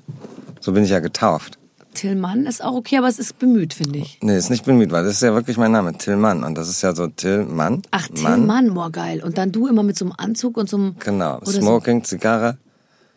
[0.59, 1.57] So bin ich ja getauft.
[1.93, 4.17] Tillmann ist auch okay, aber es ist bemüht, finde ich.
[4.21, 6.43] Nee, ist nicht bemüht, weil das ist ja wirklich mein Name, Tillmann.
[6.43, 7.81] Und das ist ja so Tillmann.
[7.91, 8.35] Ach, Mann.
[8.35, 9.23] Tillmann, boah, geil.
[9.23, 10.95] Und dann du immer mit so einem Anzug und so einem...
[10.99, 11.37] Genau.
[11.37, 11.61] oder so.
[11.61, 12.57] Smoking, Zigarre.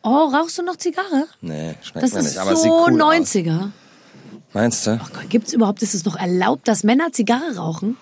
[0.03, 1.27] Oh, rauchst du noch Zigarre?
[1.41, 2.39] Nee, schmeckt Das mir ist nicht.
[2.39, 3.59] Aber es so cool 90er.
[3.59, 3.69] aus.
[4.53, 5.01] Meinst du?
[5.29, 7.97] Gibt es überhaupt, ist es noch erlaubt, dass Männer Zigarre rauchen?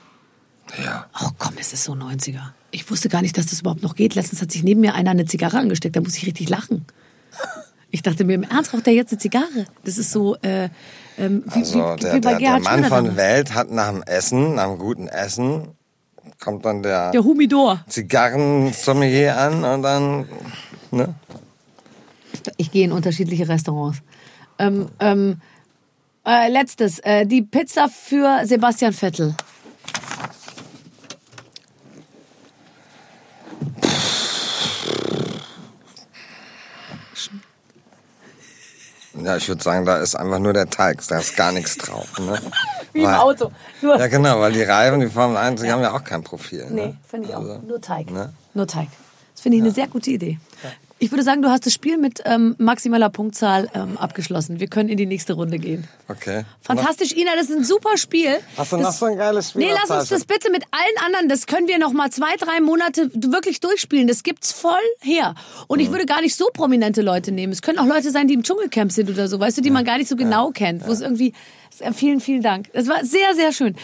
[0.82, 1.06] Ja.
[1.12, 2.40] Ach komm, es ist so 90er.
[2.70, 4.14] Ich wusste gar nicht, dass das überhaupt noch geht.
[4.14, 6.84] Letztens hat sich neben mir einer eine Zigarre angesteckt, da musste ich richtig lachen.
[7.94, 9.66] Ich dachte mir, im Ernst raucht der jetzt eine Zigarre?
[9.84, 10.70] Das ist so, äh,
[11.18, 13.16] ähm, wie, Also wie, der, wie bei der, der Mann Schröder von.
[13.16, 15.68] Welt hat nach dem Essen, nach dem guten Essen,
[16.40, 17.84] kommt dann der, Der Humidor.
[17.88, 20.26] Zigarrensommelier an und dann,
[20.90, 21.14] ne?
[22.56, 23.98] Ich gehe in unterschiedliche Restaurants.
[24.58, 25.40] Ähm, ähm,
[26.26, 29.34] äh, letztes, äh, die Pizza für Sebastian Vettel.
[39.24, 42.06] Ja, ich würde sagen, da ist einfach nur der Teig, da ist gar nichts drauf.
[42.18, 42.38] Ne?
[42.92, 43.50] Wie im Weil- Auto.
[43.80, 46.66] Nur, Ja, genau, weil die Reifen, die Formel 1, die haben ja auch kein Profil.
[46.70, 46.96] nee, Ne?
[47.08, 47.40] finde ich auch.
[47.40, 48.10] Also, Nur Teig.
[48.10, 48.32] ne?
[48.54, 48.88] Nur Teig.
[49.34, 50.38] Das finde ich eine sehr gute Idee.
[51.02, 54.60] Ich würde sagen, du hast das Spiel mit ähm, maximaler Punktzahl ähm, abgeschlossen.
[54.60, 55.88] Wir können in die nächste Runde gehen.
[56.06, 56.44] Okay.
[56.60, 58.36] Fantastisch, Ina, das ist ein super Spiel.
[58.56, 59.62] Hast du das, noch so ein geiles Spiel?
[59.66, 62.60] Nee, lass uns das bitte mit allen anderen, das können wir noch mal zwei, drei
[62.60, 64.06] Monate wirklich durchspielen.
[64.06, 65.34] Das gibt's voll her.
[65.66, 65.86] Und Mhm.
[65.86, 67.52] ich würde gar nicht so prominente Leute nehmen.
[67.52, 69.84] Es können auch Leute sein, die im Dschungelcamp sind oder so, weißt du, die man
[69.84, 70.86] gar nicht so genau kennt.
[70.86, 71.32] Wo es irgendwie,
[71.94, 72.72] vielen, vielen Dank.
[72.74, 73.74] Das war sehr, sehr schön.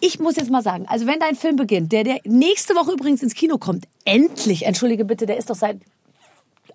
[0.00, 3.22] Ich muss jetzt mal sagen, also wenn dein Film beginnt, der, der nächste Woche übrigens
[3.22, 5.78] ins Kino kommt, endlich, entschuldige bitte, der ist doch seit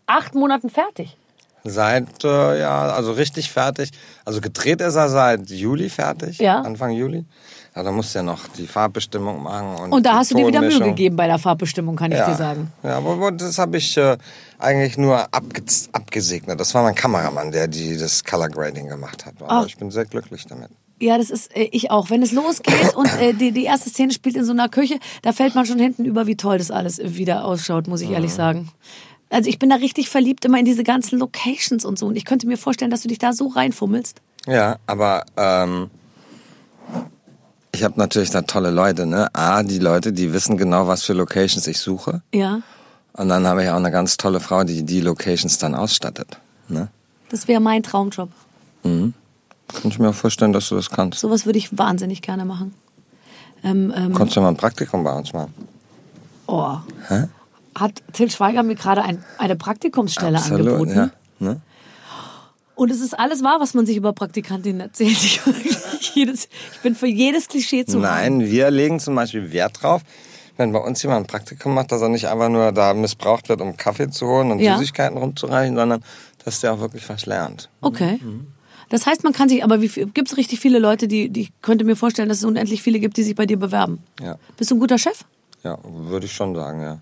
[0.05, 1.17] acht Monaten fertig.
[1.63, 3.91] Seit, äh, ja, also richtig fertig.
[4.25, 6.39] Also gedreht ist er seit Juli fertig.
[6.39, 6.61] Ja.
[6.61, 7.25] Anfang Juli.
[7.75, 9.75] Ja, da musst du ja noch die Farbbestimmung machen.
[9.75, 12.29] Und, Und da hast du dir wieder Mühe gegeben bei der Farbbestimmung, kann ich ja.
[12.29, 12.71] dir sagen.
[12.83, 14.17] Ja, aber das habe ich äh,
[14.59, 16.59] eigentlich nur abge abgesegnet.
[16.59, 19.35] Das war mein Kameramann, der die das Color Grading gemacht hat.
[19.39, 19.65] Aber Ach.
[19.65, 20.69] ich bin sehr glücklich damit.
[20.99, 22.09] Ja, das ist äh, ich auch.
[22.09, 25.31] Wenn es losgeht und äh, die, die erste Szene spielt in so einer Küche, da
[25.31, 28.69] fällt man schon hinten über, wie toll das alles wieder ausschaut, muss ich ehrlich sagen.
[29.31, 32.07] Also ich bin da richtig verliebt immer in diese ganzen Locations und so.
[32.07, 34.21] Und ich könnte mir vorstellen, dass du dich da so reinfummelst.
[34.45, 35.89] Ja, aber ähm,
[37.71, 39.05] ich habe natürlich da tolle Leute.
[39.05, 39.33] Ne?
[39.33, 42.21] A, die Leute, die wissen genau, was für Locations ich suche.
[42.33, 42.61] Ja,
[43.13, 46.37] Und dann habe ich auch eine ganz tolle Frau, die die Locations dann ausstattet.
[46.67, 46.89] Ne?
[47.29, 48.29] das wäre mein Traumjob.
[48.83, 49.13] Kann
[49.85, 51.19] ich mir auch vorstellen, dass du das kannst.
[51.19, 52.73] Sowas würde ich wahnsinnig gerne machen.
[53.63, 55.53] Ähm, ähm, Konntest du mal ein Praktikum bei uns machen?
[56.47, 56.77] oh.
[57.75, 60.95] Hat Till Schweiger mir gerade ein, eine Praktikumsstelle angeboten.
[60.95, 61.09] ja.
[61.39, 61.61] Ne?
[62.75, 65.11] Und es ist alles wahr, was man sich über Praktikantinnen erzählt.
[65.11, 65.39] Ich,
[66.15, 68.01] jedes, ich bin für jedes Klischee zu haben.
[68.01, 70.01] Nein, wir legen zum Beispiel Wert drauf,
[70.57, 73.61] wenn bei uns jemand ein Praktikum macht, dass er nicht einfach nur da missbraucht wird,
[73.61, 74.77] um Kaffee zu holen und Ja.
[74.77, 76.03] Süßigkeiten rumzureichen, sondern
[76.43, 77.69] dass der auch wirklich was lernt.
[77.81, 78.19] Okay.
[78.21, 78.47] Mhm.
[78.89, 81.51] Das heißt, man kann sich, aber wie gibt es richtig viele Leute, die, die ich
[81.61, 83.99] könnte mir vorstellen, dass es unendlich viele gibt, die sich bei dir bewerben.
[84.19, 85.23] Ja, Bist du ein guter Chef?
[85.63, 86.99] ja würde ich schon sagen, ja.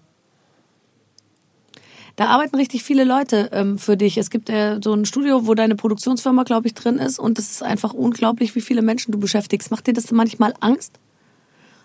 [2.19, 4.17] Da arbeiten richtig viele Leute ähm, für dich.
[4.17, 7.17] Es gibt äh, so ein Studio, wo deine Produktionsfirma, glaube ich, drin ist.
[7.17, 9.71] Und es ist einfach unglaublich, wie viele Menschen du beschäftigst.
[9.71, 10.99] Macht dir das manchmal Angst?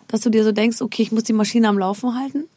[0.08, 2.48] Dass du dir so denkst, okay, ich muss die Maschine am Laufen halten?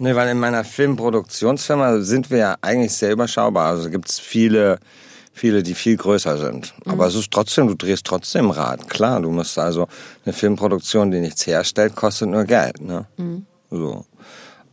[0.00, 3.68] Nee, weil in meiner Filmproduktionsfirma sind wir ja eigentlich sehr überschaubar.
[3.68, 4.80] Also gibt es viele,
[5.32, 6.74] viele, die viel größer sind.
[6.84, 8.90] Aber es ist trotzdem, du drehst trotzdem Rad.
[8.90, 9.86] Klar, du musst also
[10.24, 12.80] eine Filmproduktion, die nichts herstellt, kostet nur Geld.
[12.80, 13.06] Ne?
[13.70, 14.04] So.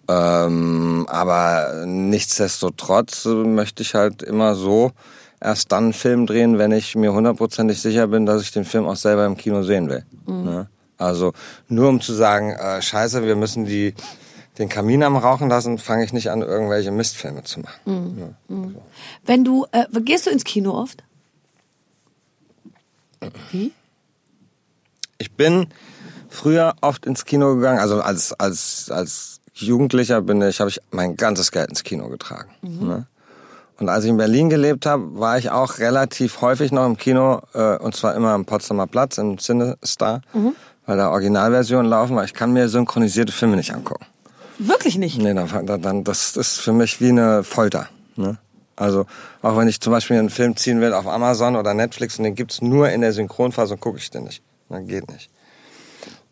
[0.10, 4.92] Ähm, aber nichtsdestotrotz möchte ich halt immer so
[5.40, 8.88] erst dann einen Film drehen, wenn ich mir hundertprozentig sicher bin, dass ich den Film
[8.88, 10.04] auch selber im Kino sehen will.
[10.26, 10.68] Ne?
[10.98, 11.34] Also
[11.68, 13.94] nur um zu sagen, äh, scheiße, wir müssen die,
[14.58, 18.36] den Kamin am Rauchen lassen, fange ich nicht an, irgendwelche Mistfilme zu machen.
[18.48, 18.76] Ne?
[19.28, 21.04] Wenn du, äh, gehst du ins Kino oft?
[23.52, 23.74] Wie?
[25.20, 25.68] Ich bin
[26.30, 31.16] früher oft ins Kino gegangen, also als, als, als Jugendlicher bin ich, habe ich mein
[31.16, 32.50] ganzes Geld ins Kino getragen.
[32.62, 33.06] Ne?
[33.80, 37.42] Und als ich in Berlin gelebt habe, war ich auch relativ häufig noch im Kino,
[37.54, 40.22] äh, und zwar immer am Potsdamer Platz, im CineStar,
[40.86, 44.06] weil da Originalversionen laufen, weil ich kann mir synchronisierte Filme nicht angucken.
[44.58, 45.18] Wirklich nicht.
[45.18, 47.88] Nee, dann, dann, dann, das ist für mich wie eine Folter.
[48.18, 48.38] Ne?
[48.76, 49.06] Also
[49.42, 52.36] auch wenn ich zum Beispiel einen Film ziehen will auf Amazon oder Netflix und den
[52.36, 54.42] gibt's nur in der Synchronfassung, gucke ich den nicht.
[54.68, 55.30] Na, geht nicht.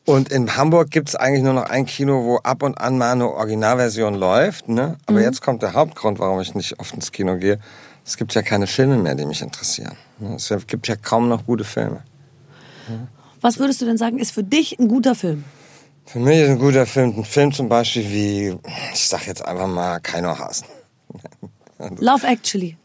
[0.07, 3.29] Und in Hamburg gibt's eigentlich nur noch ein Kino, wo ab und an mal eine
[3.29, 4.69] Originalversion läuft.
[4.69, 4.97] Ne?
[5.05, 7.59] Aber jetzt kommt der Hauptgrund, warum ich nicht oft ins Kino gehe.
[8.05, 9.97] Es gibt ja keine Filme mehr, die mich interessieren.
[10.19, 10.35] ne?
[10.35, 12.03] Es gibt ja kaum noch gute Filme.
[13.41, 15.43] Was würdest du denn sagen, ist für dich ein guter Film?
[16.05, 18.57] Für mich ist ein guter Film ein Film zum Beispiel wie,
[18.93, 20.67] ich sag jetzt einfach mal, Keino Hasen.
[21.99, 22.77] Love Actually.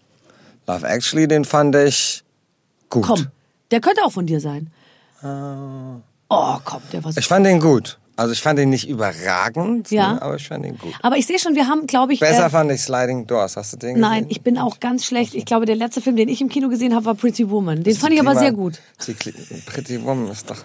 [0.66, 2.24] Love Actually, den fand ich
[2.90, 3.04] gut.
[3.06, 3.28] Komm,
[3.70, 4.72] der könnte auch von dir sein.
[6.32, 7.18] Oh, komm, der war so.
[7.20, 7.98] Ich fand den gut.
[8.14, 10.14] Also ich fand ihn nicht überragend, Ja.
[10.14, 10.92] ne, aber ich fand ihn gut.
[11.02, 12.20] Aber ich sehe schon, wir haben, glaube ich.
[12.20, 13.56] Besser äh, fand ich Sliding Doors.
[13.56, 14.30] Hast du den Nein, gesehen?
[14.30, 15.34] ich bin auch ganz schlecht.
[15.34, 17.82] Ich glaube, der letzte Film, den ich im Kino gesehen habe, war Pretty Woman.
[17.82, 18.80] Den fand ich aber Klima- sehr gut.
[19.66, 20.58] Pretty Woman ist doch...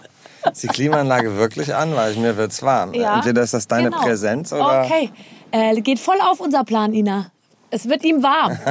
[0.51, 1.95] Ist die Klimaanlage wirklich an?
[1.95, 2.93] Weil mir wird's warm.
[2.93, 4.01] Entweder ist das deine genau.
[4.03, 4.83] Präsenz oder...
[4.85, 5.09] Okay,
[5.51, 7.31] äh, geht voll auf unser Plan, Ina.
[7.69, 8.57] Es wird ihm warm.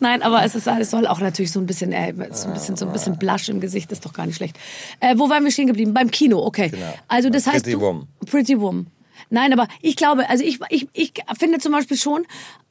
[0.00, 2.76] Nein, aber es, ist, es soll auch natürlich so ein bisschen, äh, so ein bisschen,
[2.76, 4.58] so ein bisschen Blush im Gesicht, ist doch gar nicht schlecht.
[5.00, 5.94] Äh, wo waren wir stehen geblieben?
[5.94, 6.70] Beim Kino, okay.
[6.70, 6.94] Genau.
[7.08, 8.08] Also das Bei heißt, Pretty du, Woman.
[8.26, 8.86] Pretty Woman.
[9.30, 12.26] Nein, aber ich glaube, also ich, ich, ich finde zum Beispiel schon,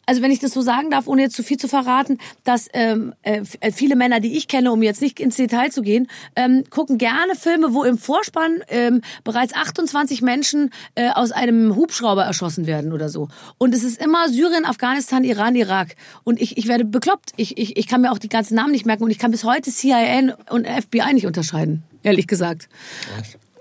[0.06, 3.14] also wenn ich das so sagen darf, ohne jetzt zu viel zu verraten, dass ähm,
[3.24, 6.97] äh, viele Männer, die ich kenne, um jetzt nicht ins Detail zu gehen, ähm, gucken
[6.97, 12.93] gerne Filme, wo im Vorspann ähm, bereits 28 Menschen äh, aus einem Hubschrauber erschossen werden
[12.93, 13.30] oder so.
[13.58, 15.95] Und es ist immer Syrien, Afghanistan, Iran, Irak.
[16.24, 17.32] Und ich, ich werde bekloppt.
[17.36, 19.43] Ich, ich, ich kann mir auch die ganzen Namen nicht merken und ich kann bis
[19.43, 22.70] heute CIA und FBI nicht unterscheiden, ehrlich gesagt.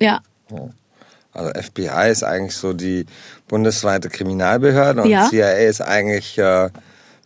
[0.00, 0.20] Ja.
[1.34, 3.06] Also FBI ist eigentlich so die
[3.48, 5.28] bundesweite Kriminalbehörde und Ja.
[5.28, 6.70] CIA ist eigentlich äh,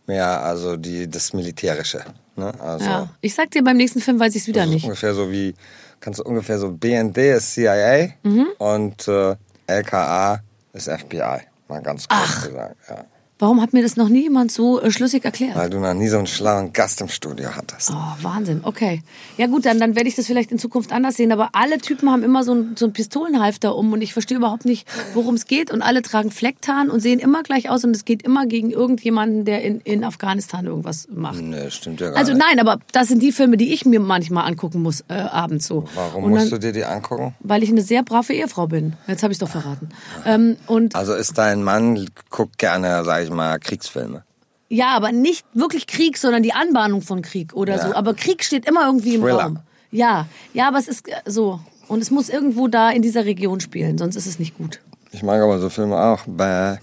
[0.06, 2.02] mehr also die das Militärische.
[2.36, 2.52] Ne?
[2.61, 3.09] Also ja.
[3.20, 4.84] Ich sag dir beim nächsten Film weiß ich es wieder nicht.
[4.84, 5.54] ungefähr so wie
[6.00, 8.46] kannst du ungefähr so BND ist CIA Mhm.
[8.59, 9.36] und äh,
[9.66, 10.40] LKA
[10.72, 11.40] ist FBI.
[11.68, 12.76] Mal ganz kurz gesagt.
[12.88, 13.04] Ja.
[13.41, 15.55] Warum hat mir das noch nie jemand so äh, schlüssig erklärt?
[15.57, 17.91] Weil du noch nie so einen schlauen Gast im Studio hattest.
[17.93, 18.61] Oh, Wahnsinn.
[18.64, 19.03] Okay.
[19.36, 21.30] Ja gut, dann, dann werde ich das vielleicht in Zukunft anders sehen.
[21.30, 24.64] Aber alle Typen haben immer so ein, so ein Pistolenhalfter um und ich verstehe überhaupt
[24.64, 25.70] nicht, worum es geht.
[25.70, 29.45] Und alle tragen Flecktarn und sehen immer gleich aus und es geht immer gegen irgendjemanden,
[29.45, 31.41] der in, in Afghanistan irgendwas macht.
[31.41, 32.45] Nee, stimmt ja gar Also nicht.
[32.45, 35.84] nein, aber das sind die Filme, die ich mir manchmal angucken muss, äh, abends so.
[35.95, 37.36] Warum und musst dann, du dir die angucken?
[37.39, 38.95] Weil ich eine sehr brave Ehefrau bin.
[39.07, 39.91] Jetzt habe ich doch verraten.
[40.26, 44.24] Ähm, und Also ist dein Mann, guckt gerne, sag ich mal, Kriegsfilme.
[44.70, 47.89] Ja, aber nicht wirklich Krieg, sondern die Anbahnung von Krieg oder Ja.
[47.89, 47.95] so.
[47.95, 49.43] Aber Krieg steht immer irgendwie im Thriller.
[49.45, 49.59] Raum.
[49.91, 51.61] Ja, ja, aber es ist äh, so.
[51.89, 54.81] Und es muss irgendwo da in dieser Region spielen, sonst ist es nicht gut.
[55.11, 56.20] Ich mag aber so Filme auch.
[56.26, 56.76] Bäh.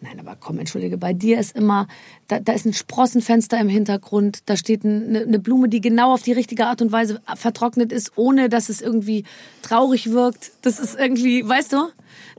[0.00, 1.86] Nein, aber komm, entschuldige, bei dir ist immer,
[2.26, 6.12] da, da ist ein Sprossenfenster im Hintergrund, da steht ein- eine, eine Blume, die genau
[6.12, 9.24] auf die richtige Art und Weise vertrocknet ist, ohne dass es irgendwie
[9.62, 10.50] traurig wirkt.
[10.62, 11.88] Das ist irgendwie, weißt du,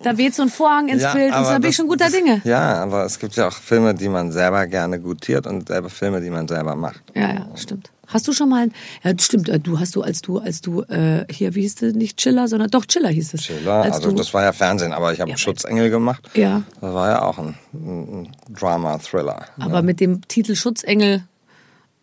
[0.03, 2.05] da weht so ein Vorhang ins Bild und so, da bin ich das- schon guter
[2.05, 2.41] das, Dinge.
[2.43, 6.21] Ja, aber es gibt ja auch Filme, die man selber gerne gutiert und selber Filme,
[6.21, 7.01] die man selber macht.
[7.15, 7.89] Ja, ja, stimmt.
[8.07, 8.69] Hast du schon mal,
[9.03, 11.95] ja, stimmt, äh, du hast du, als du, als du, äh, hier, wie hieß es,
[11.95, 13.41] nicht Chiller, sondern doch Chiller hieß es.
[13.41, 16.29] Chiller, Als also du, das war ja Fernsehen, aber ich habe Ja, Schutzengel gemacht.
[16.35, 16.61] Ja.
[16.81, 19.45] Das war ja auch ein, ein Drama-Thriller.
[19.59, 21.23] aber mit dem Titel Schutzengel,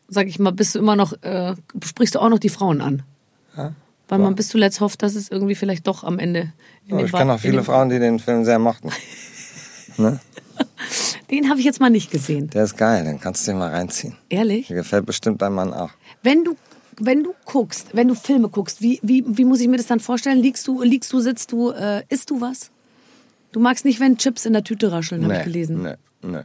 [0.09, 3.03] sag ich mal, bist du immer noch, äh, sprichst du auch noch die Frauen an.
[4.11, 6.53] Weil man bis zuletzt hofft, dass es irgendwie vielleicht doch am Ende
[6.89, 8.91] in den ich kenne auch viele Frauen, die den Film sehr mochten.
[9.97, 10.19] ne?
[11.31, 12.51] Den habe ich jetzt mal nicht gesehen.
[12.51, 14.17] Der ist geil, den kannst du dir mal reinziehen.
[14.29, 14.67] Ehrlich?
[14.67, 15.91] Der gefällt bestimmt deinem Mann auch.
[16.25, 16.57] Wenn du,
[16.99, 20.01] wenn du guckst, wenn du Filme guckst, wie, wie, wie muss ich mir das dann
[20.01, 20.39] vorstellen?
[20.39, 22.73] Liegst du, liegst du, sitzt du, äh, isst du was?
[23.53, 25.83] Du magst nicht, wenn Chips in der Tüte rascheln, habe ich gelesen.
[25.83, 26.43] Nee, nee.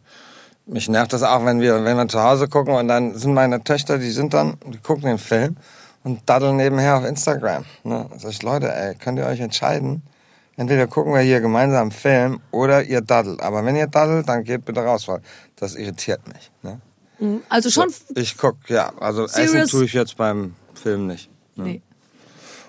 [0.67, 3.63] Mich nervt das auch, wenn wir, wenn wir zu Hause gucken und dann sind meine
[3.63, 5.57] Töchter, die sind dann, die gucken den Film
[6.05, 7.65] und daddeln nebenher auf Instagram.
[7.83, 8.07] Ne?
[8.17, 10.03] Sag ich, Leute, ey, könnt ihr euch entscheiden?
[10.55, 13.41] Entweder gucken wir hier gemeinsam einen Film oder ihr daddelt.
[13.41, 15.19] Aber wenn ihr daddelt, dann geht bitte raus, weil
[15.57, 16.51] das irritiert mich.
[16.61, 16.79] Ne?
[17.49, 21.29] Also schon, Ich guck, ja, also essen tue ich jetzt beim Film nicht.
[21.55, 21.81] nee.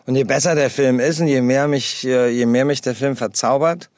[0.07, 2.95] Und je besser der Film ist und je mehr mich, äh, je mehr mich der
[2.95, 3.91] Film verzaubert,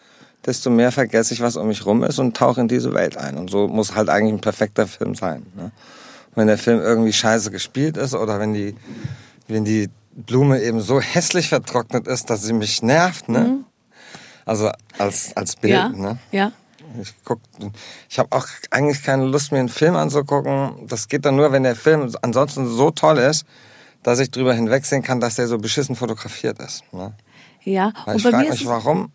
[0.46, 3.36] desto mehr vergesse ich, was um mich rum ist und tauche in diese Welt ein.
[3.36, 5.44] Und so muss halt eigentlich ein perfekter Film sein.
[5.54, 5.70] Ne?
[6.34, 8.74] Wenn der Film irgendwie scheiße gespielt ist oder wenn die,
[9.48, 13.64] wenn die Blume eben so hässlich vertrocknet ist, dass sie mich nervt, ne?
[14.44, 16.18] Also als, als Bild, Ja, ne?
[16.32, 16.52] ja.
[17.02, 17.40] Ich guck,
[18.08, 20.86] ich habe auch eigentlich keine Lust, mir einen Film anzugucken.
[20.88, 23.44] Das geht dann nur, wenn der Film ansonsten so toll ist,
[24.02, 26.82] dass ich drüber hinwegsehen kann, dass der so beschissen fotografiert ist.
[26.94, 27.12] Ne?
[27.62, 29.12] Ja, Weil und ich frage mich, warum.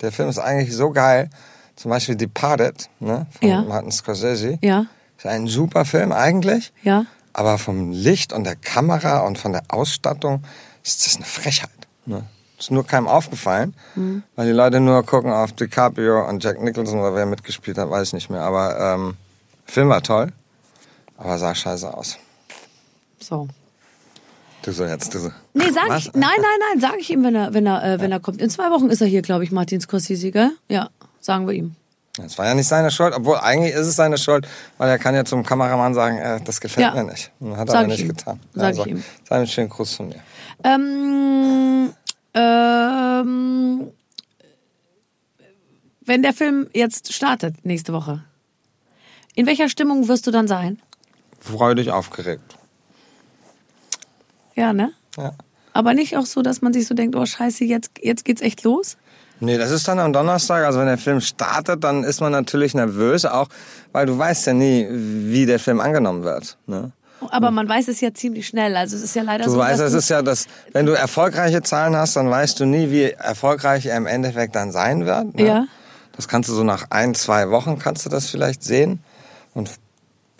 [0.00, 1.28] Der Film ist eigentlich so geil.
[1.76, 3.62] Zum Beispiel Departed ne, von Ja.
[3.62, 4.58] Martin Scorsese.
[4.62, 4.86] ja,
[5.18, 6.72] Ist ein super Film eigentlich.
[6.82, 7.04] ja.
[7.32, 10.42] Aber vom Licht und der Kamera und von der Ausstattung
[10.84, 11.70] ist das eine Frechheit.
[12.06, 12.24] Ne?
[12.58, 14.22] Ist nur keinem aufgefallen, Mhm.
[14.36, 18.08] weil die Leute nur gucken auf DiCaprio und Jack Nicholson oder wer mitgespielt hat, weiß
[18.08, 18.42] ich nicht mehr.
[18.42, 19.16] Aber ähm,
[19.64, 20.32] Film war toll,
[21.16, 22.18] aber sah scheiße aus.
[23.20, 23.48] So.
[24.62, 25.30] Du so jetzt, du so.
[25.54, 26.06] Nee, sag Was?
[26.06, 26.12] ich.
[26.12, 28.42] Nein, nein, nein, sag ich ihm, wenn er, wenn er, äh, wenn er kommt.
[28.42, 30.50] In zwei Wochen ist er hier, glaube ich, Martin Scorsese, gell?
[30.68, 31.76] Ja, sagen wir ihm.
[32.16, 34.46] Das war ja nicht seine Schuld, obwohl eigentlich ist es seine Schuld,
[34.78, 36.94] weil er kann ja zum Kameramann sagen, äh, das gefällt Ja.
[36.94, 37.30] mir nicht.
[37.40, 38.08] Und Hat er aber ich nicht ihm.
[38.08, 38.40] getan.
[38.52, 39.04] Sag ich ihm.
[39.28, 40.20] Sei einen schönen Gruß von mir.
[40.64, 41.92] Ähm,
[42.34, 43.90] ähm,
[46.00, 48.24] wenn der Film jetzt startet, nächste Woche,
[49.34, 50.82] in welcher Stimmung wirst du dann sein?
[51.38, 52.56] Freudig aufgeregt.
[54.56, 54.92] Ja, ne?
[55.16, 55.32] Ja.
[55.72, 58.64] Aber nicht auch so, dass man sich so denkt, oh scheiße, jetzt, jetzt geht's echt
[58.64, 58.96] los?
[59.40, 60.64] Nee, das ist dann am Donnerstag.
[60.64, 63.48] Also wenn der Film startet, dann ist man natürlich nervös, auch
[63.92, 66.56] weil du weißt ja nie, wie der Film angenommen wird.
[66.66, 66.92] Ne?
[67.30, 68.76] Aber man weiß es ja ziemlich schnell.
[68.76, 70.86] Also es ist ja leider Du so, weißt, dass es du, ist ja das, wenn
[70.86, 75.06] du erfolgreiche Zahlen hast, dann weißt du nie, wie erfolgreich er im Endeffekt dann sein
[75.06, 75.34] wird.
[75.34, 75.46] Ne?
[75.46, 75.66] Ja.
[76.16, 79.00] Das kannst du so nach ein, zwei Wochen kannst du das vielleicht sehen
[79.54, 79.70] und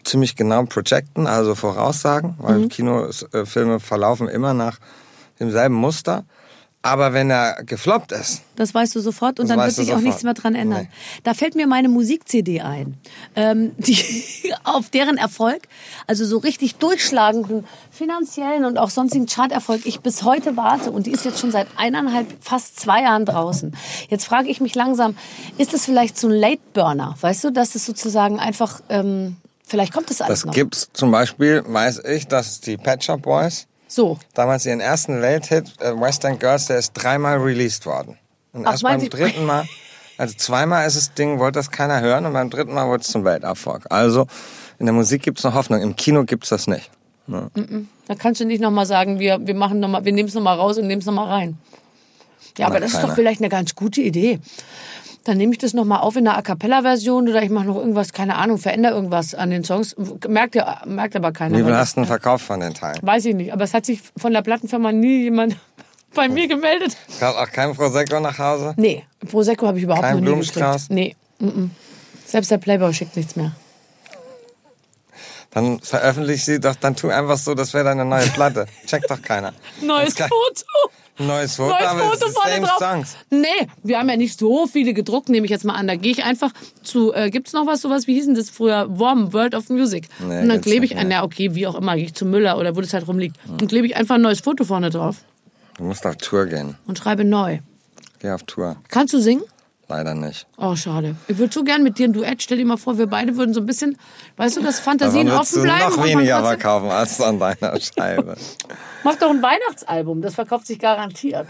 [0.05, 2.69] ziemlich genau projecten, also voraussagen, weil Mhm.
[2.69, 4.79] Kinofilme verlaufen immer nach
[5.39, 6.25] demselben Muster.
[6.83, 10.01] Aber wenn er gefloppt ist, Das weißt du sofort und Das dann wird sich auch
[10.01, 10.85] nichts mehr dran ändern.
[10.85, 11.21] Nee.
[11.25, 12.97] Da fällt mir meine Musik-CD ein,
[13.37, 13.99] ähm, die
[14.65, 15.63] auf deren Erfolg,
[16.07, 21.11] also so richtig durchschlagenden finanziellen und auch sonstigen Charterfolg, ich bis heute warte und die
[21.11, 23.77] ist jetzt schon seit eineinhalb, fast zwei Jahren draußen.
[24.09, 25.17] Jetzt frage ich mich langsam,
[25.59, 29.93] ist es vielleicht so ein Late Burner, weißt du, dass es sozusagen einfach, ähm, vielleicht
[29.93, 30.55] kommt es alles das noch.
[30.55, 35.75] gibt's zum Beispiel, weiß ich, dass die Pet Shop Boys So, damals ihren ersten Welthit
[35.81, 38.19] äh, Western Girls, der ist dreimal released worden.
[38.53, 39.67] Und Ach, erst beim dritten Mal,
[40.17, 43.09] also zweimal ist das Ding, wollte das keiner hören und beim dritten Mal wurde es
[43.09, 43.87] zum Welterfolg.
[43.91, 44.29] Also
[44.79, 46.89] in der Musik gibt's noch Hoffnung, im Kino gibt's das nicht.
[47.27, 50.57] da kannst du nicht nochmal sagen, wir, wir machen noch mal, wir nehmen es nochmal
[50.57, 51.59] raus und nehmen es nochmal rein.
[52.59, 53.09] Ja, aber das ist keiner.
[53.09, 54.39] doch vielleicht eine ganz gute Idee.
[55.25, 58.13] Dann nehme ich das nochmal auf in der A Cappella-Version oder ich mache noch irgendwas,
[58.13, 59.95] keine Ahnung, verändere irgendwas an den Songs.
[60.27, 61.59] Merkt, ja, merkt aber keiner.
[61.59, 62.99] Wie viel hast du denn das- verkauft von den Teilen?
[63.03, 65.57] Weiß ich nicht, aber es hat sich von der Plattenfirma nie jemand
[66.15, 66.97] bei mir gemeldet.
[67.21, 68.73] Gab auch kein Prosecco nach Hause?
[68.77, 70.91] Nee, Prosecco habe ich überhaupt Kein noch nie gekriegt.
[70.91, 71.69] Nee, mm -mm.
[72.25, 73.53] selbst der Playboy schickt nichts mehr.
[75.51, 78.67] Dann veröffentlich sie doch, dann tu einfach so, das wäre deine neue Platte.
[78.87, 79.53] Checkt doch keiner.
[79.83, 80.91] Neues Foto.
[81.19, 82.79] Neues Foto, Neues aber es Foto vorne drauf.
[82.79, 83.17] songs.
[83.31, 85.87] Nee, wir haben ja nicht so viele gedruckt, nehme ich jetzt mal an.
[85.87, 86.51] Da gehe ich einfach
[86.83, 88.87] zu, äh, gibt's noch was, sowas, wie hießen das früher?
[88.89, 90.09] WOM, World of Music.
[90.19, 92.57] Nee, und dann klebe ich an, ja okay, wie auch immer, gehe ich zu Müller
[92.59, 93.37] oder wo das halt rumliegt.
[93.49, 95.17] Und klebe ich einfach ein neues Foto vorne drauf
[95.77, 96.77] Du musst auf Tour gehen.
[96.87, 97.59] und schreibe neu.
[98.21, 98.77] Geh auf Tour.
[98.89, 99.43] Kannst du singen?
[99.91, 100.47] Leider nicht.
[100.57, 101.17] Oh, schade.
[101.27, 102.41] Ich würde so gern mit dir ein Duett.
[102.45, 103.99] Stell dir mal vor, wir beide würden so ein bisschen,
[104.37, 105.97] weißt du, dass Fantasien würdest offen bleiben.
[105.97, 108.37] noch weniger verkaufen als an deiner Scheibe.
[109.03, 111.49] Mach doch ein Weihnachtsalbum, das verkauft sich garantiert.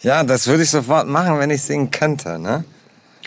[0.00, 2.38] Ja, das würde ich sofort machen, wenn ich singen könnte.
[2.38, 2.64] Ne?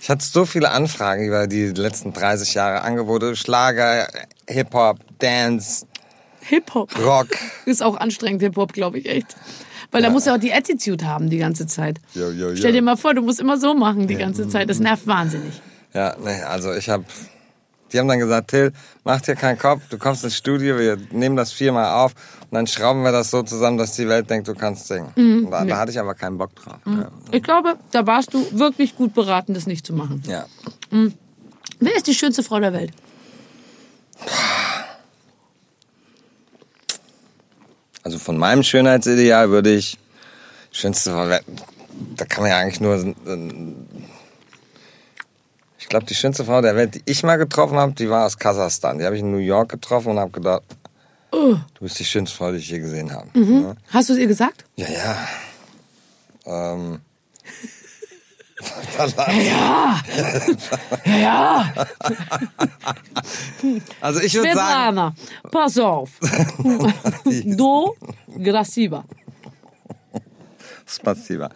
[0.01, 2.81] Ich hatte so viele Anfragen über die letzten 30 Jahre.
[2.81, 4.07] Angebote, Schlager,
[4.49, 5.85] Hip-Hop, Dance,
[6.41, 6.89] Hip-Hop.
[7.05, 7.27] Rock.
[7.65, 9.35] Ist auch anstrengend, Hip-Hop, glaube ich, echt.
[9.91, 11.99] Weil da muss ja auch die Attitude haben die ganze Zeit.
[12.13, 12.55] Jo, jo, jo.
[12.55, 14.69] Stell dir mal vor, du musst immer so machen die ganze Zeit.
[14.69, 15.61] Das nervt wahnsinnig.
[15.93, 17.05] Ja, nee, also ich habe...
[17.93, 18.73] Die haben dann gesagt, Till,
[19.03, 22.67] mach dir keinen Kopf, du kommst ins Studio, wir nehmen das viermal auf und dann
[22.67, 25.11] schrauben wir das so zusammen, dass die Welt denkt, du kannst singen.
[25.15, 25.49] Mhm.
[25.51, 26.79] da, da hatte ich aber keinen Bock drauf.
[27.31, 30.23] Ich glaube, da warst du wirklich gut beraten, das nicht zu machen.
[30.27, 30.45] Ja.
[30.91, 31.07] ja.
[31.79, 32.91] Wer ist die schönste Frau der Welt?
[38.05, 39.97] Also von meinem Schönheitsideal würde ich
[40.71, 41.11] schönste
[42.15, 43.15] da kann man ja eigentlich nur
[45.79, 48.37] ich glaube die schönste Frau der Welt, die ich mal getroffen habe, die war aus
[48.37, 48.99] Kasachstan.
[48.99, 50.63] Die habe ich in New York getroffen und habe gedacht,
[51.31, 51.55] Oh.
[51.55, 53.27] du bist die schönste Frau, die ich je gesehen habe.
[53.37, 53.61] Mhm.
[53.63, 54.65] Ja, Hast du es ihr gesagt?
[54.75, 54.87] ja.
[54.87, 55.17] ja.
[56.45, 56.99] Ähm,
[59.45, 59.99] Ja.
[61.05, 61.73] ja,
[64.01, 65.15] also ich würde sagen,
[65.51, 66.09] pass auf.
[67.45, 67.95] Do
[68.41, 69.03] Grasiva.
[70.87, 71.49] Spasiba.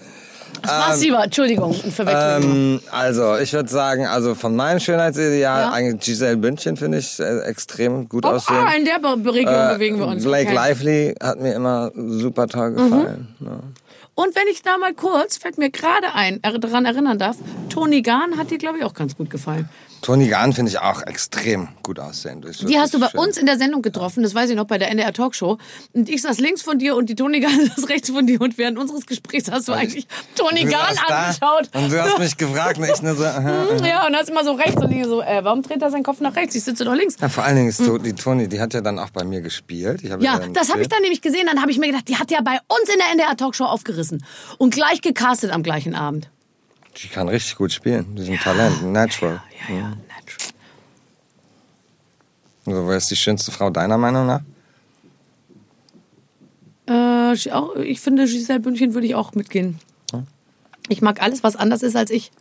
[0.62, 2.52] Grasiva, Entschuldigung, Verwechslung.
[2.52, 5.72] Ähm, also, ich würde sagen, also von meinem Schönheitsideal, Ja.
[5.72, 8.58] eigentlich Giselle Bündchen finde ich äh, extrem gut oh, aussehen.
[8.58, 10.24] ah, in der Be Region Äh, bewegen wir uns.
[10.24, 10.52] Blake okay.
[10.52, 10.56] Mhm.
[10.56, 13.36] Lively hat mir immer super toll gefallen.
[13.40, 13.60] Ja.
[14.20, 17.38] Und wenn ich da mal kurz, fällt mir gerade ein, daran erinnern darf,
[17.70, 19.70] Toni Gahn hat dir, glaube ich, auch ganz gut gefallen.
[20.02, 22.46] Toni Gahn finde ich auch extrem gut aussehend.
[22.62, 23.20] Die hast du bei schön.
[23.20, 25.58] uns in der Sendung getroffen, das weiß ich noch, bei der NDR Talkshow.
[25.94, 28.40] Und ich saß links von dir und die Toni Gahn saß rechts von dir.
[28.42, 31.70] Und während unseres Gesprächs hast du eigentlich Toni Gahn angeschaut.
[31.74, 33.66] Und du hast mich gefragt und ich nur so, aha.
[33.86, 36.20] Ja, und hast immer so rechts und ich so, äh, warum dreht er seinen Kopf
[36.22, 36.56] nach rechts?
[36.56, 37.16] Ich sitze doch links.
[37.20, 39.42] Ja, vor allen Dingen ist to- die Toni, die hat ja dann auch bei mir
[39.42, 40.02] gespielt.
[40.02, 41.48] Ja, dann das habe ich dann nämlich gesehen.
[41.48, 44.24] Dann habe ich mir gedacht, die hat ja bei uns in der NDR Talkshow aufgerissen.
[44.58, 46.30] Und gleich gecastet am gleichen Abend.
[47.04, 48.16] Die kann richtig gut spielen.
[48.16, 49.42] Die ist ein Talent, ein Natural.
[49.68, 50.54] Ja, ja, natural.
[52.66, 54.42] Also, wer ist die schönste Frau deiner Meinung nach?
[56.88, 59.80] Äh, ich auch- ich finde, Giselle Bündchen würde ich auch mitgehen.
[60.92, 62.32] Ich mag alles, was anders ist als ich.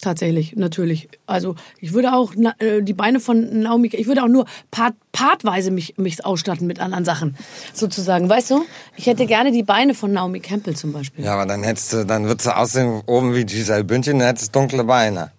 [0.00, 1.08] Tatsächlich, natürlich.
[1.26, 4.94] Also ich würde auch na, äh, die Beine von Naomi, ich würde auch nur part,
[5.12, 7.36] partweise mich, mich ausstatten mit anderen Sachen,
[7.72, 8.28] sozusagen.
[8.28, 8.64] Weißt du?
[8.96, 11.24] Ich hätte gerne die Beine von Naomi Campbell zum Beispiel.
[11.24, 14.54] Ja, aber dann hättest du, dann würdest du aussehen oben wie Giselle Bündchen, dann hättest
[14.54, 15.30] du dunkle Beine.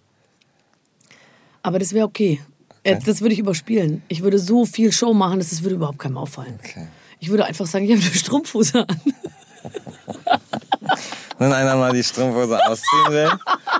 [1.64, 2.40] Aber das wäre okay.
[2.84, 4.02] Äh, Das würde ich überspielen.
[4.08, 6.58] Ich würde so viel Show machen, dass es würde überhaupt keinem auffallen.
[6.62, 6.86] Okay.
[7.18, 9.00] Ich würde einfach sagen, ich habe eine Strumpfhose an.
[11.38, 13.30] Wenn einer mal die Strumpfhose ausziehen will,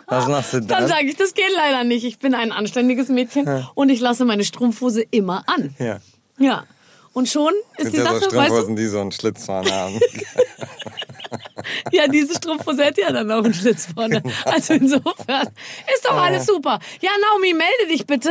[0.07, 0.89] was machst du Dann dann?
[0.89, 2.05] sage ich, das geht leider nicht.
[2.05, 5.75] Ich bin ein anständiges Mädchen und ich lasse meine Strumpfhose immer an.
[5.79, 6.01] Ja.
[6.39, 6.65] Ja.
[7.13, 9.45] Und schon ist Es die gibt ja so Sache, weißt Strumpfhosen, die so einen Schlitz
[9.45, 10.01] vorne haben.
[11.93, 14.23] ja, diese Strumpfhose hätte ja dann auch einen Schlitz vorne.
[14.45, 15.49] Also insofern
[15.95, 16.79] ist doch alles super.
[17.01, 18.31] Ja, Naomi, melde dich bitte,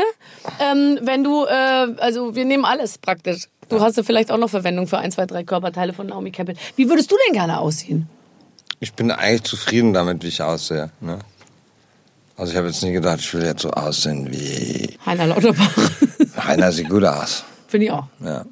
[0.60, 3.48] ähm, wenn du, äh, also wir nehmen alles praktisch.
[3.70, 6.56] Du hast ja vielleicht auch noch Verwendung für ein, zwei, drei Körperteile von Naomi Campbell.
[6.76, 8.08] Wie würdest du denn gerne aussehen?
[8.80, 10.92] Ich bin eigentlich zufrieden damit, wie ich aussehe.
[11.00, 11.20] Ne?
[12.36, 14.98] Also ich habe jetzt nie gedacht, ich will jetzt so aussehen wie...
[15.06, 15.72] Heiner Lauterbach.
[16.38, 17.44] Heiner sieht gut aus.
[17.68, 18.08] Finde ich auch.
[18.20, 18.46] Ja.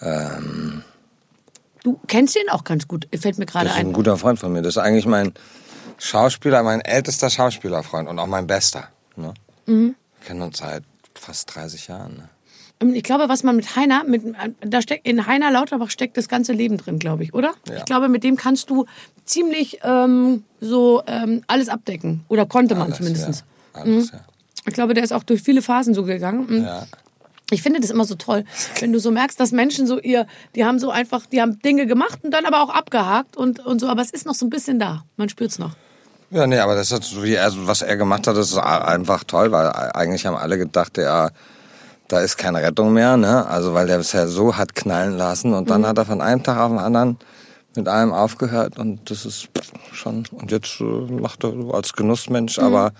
[0.00, 0.82] Ähm,
[1.86, 3.06] Du kennst ihn auch ganz gut.
[3.16, 3.92] Fällt mir gerade das ist ein ein.
[3.92, 4.60] guter Freund von mir.
[4.60, 5.32] Das ist eigentlich mein
[5.98, 8.88] Schauspieler, mein ältester Schauspielerfreund und auch mein bester.
[9.14, 9.32] Ne?
[9.66, 9.94] Mhm.
[10.18, 10.82] Wir kennen uns seit
[11.14, 12.14] fast 30 Jahren.
[12.16, 12.28] Ne?
[12.80, 14.20] Ähm, Ich glaube, was man mit Heiner, mit,
[14.62, 17.54] da steckt, in Heiner Lauterbach steckt das ganze Leben drin, glaube ich, oder?
[17.68, 17.76] Ja.
[17.76, 18.86] Ich glaube, mit dem kannst du
[19.24, 22.24] ziemlich ähm, so ähm, alles abdecken.
[22.26, 23.44] Oder konnte man Alles, zumindest.
[23.74, 23.80] Ja.
[23.82, 24.10] Alles,
[24.66, 26.46] Ich glaube, der ist auch durch viele Phasen so gegangen.
[26.46, 26.84] Und ja.
[27.50, 28.44] Ich finde das immer so toll,
[28.80, 30.26] wenn du so merkst, dass Menschen so ihr,
[30.56, 33.80] die haben so einfach, die haben Dinge gemacht und dann aber auch abgehakt und, und
[33.80, 35.04] so, aber es ist noch so ein bisschen da.
[35.16, 35.76] Man spürt's noch.
[36.30, 39.22] Ja, nee, aber das ist so wie er, was er gemacht hat, das ist einfach
[39.22, 41.30] toll, weil eigentlich haben alle gedacht, ja,
[42.08, 43.46] da ist keine Rettung mehr, ne?
[43.46, 46.58] Also weil der bisher so hat knallen lassen und dann hat er von einem Tag
[46.58, 47.16] auf den anderen
[47.76, 49.48] mit allem aufgehört und das ist
[49.92, 52.92] schon und jetzt äh, macht er so als Genussmensch, aber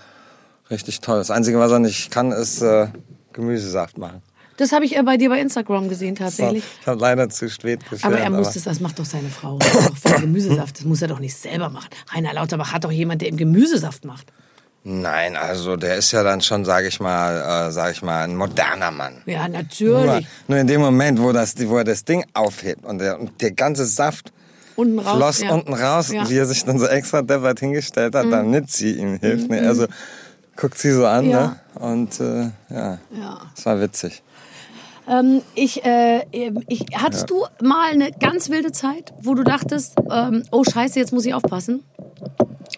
[0.69, 1.17] richtig toll.
[1.17, 2.87] Das Einzige, was er nicht kann, ist äh,
[3.33, 4.21] Gemüsesaft machen.
[4.57, 6.63] Das habe ich äh, bei dir bei Instagram gesehen tatsächlich.
[6.81, 8.05] Ich habe leider zu spät gefilmt.
[8.05, 9.57] Aber er muss das, das macht doch seine Frau.
[9.59, 10.79] Das doch Gemüsesaft.
[10.79, 11.89] Das muss er doch nicht selber machen.
[12.13, 14.27] Rainer Lauterbach hat doch jemand, der ihm Gemüsesaft macht.
[14.83, 18.35] Nein, also der ist ja dann schon, sage ich mal, äh, sage ich mal, ein
[18.37, 19.21] moderner Mann.
[19.25, 20.27] Ja, Nur, natürlich.
[20.47, 23.51] nur in dem Moment, wo, das, wo er das Ding aufhebt und der, und der
[23.51, 24.31] ganze Saft
[24.77, 25.17] Unten raus.
[25.17, 25.53] floss ja.
[25.53, 26.23] unten raus, Ja.
[26.23, 26.29] Mhm.
[26.29, 29.49] wie er sich dann so extra deppert hingestellt hat, damit sie ihm hilft.
[29.49, 29.67] Ne?
[29.67, 29.87] Also
[30.55, 31.57] guckt sie so an Ja.
[31.75, 31.81] ne?
[31.81, 32.43] und äh,
[32.73, 33.41] ja, Ja.
[33.57, 34.23] es war witzig.
[35.09, 36.23] Ähm, ich, äh,
[36.67, 41.13] ich, hattest du mal eine ganz wilde Zeit, wo du dachtest, ähm, oh Scheiße, jetzt
[41.13, 41.83] muss ich aufpassen?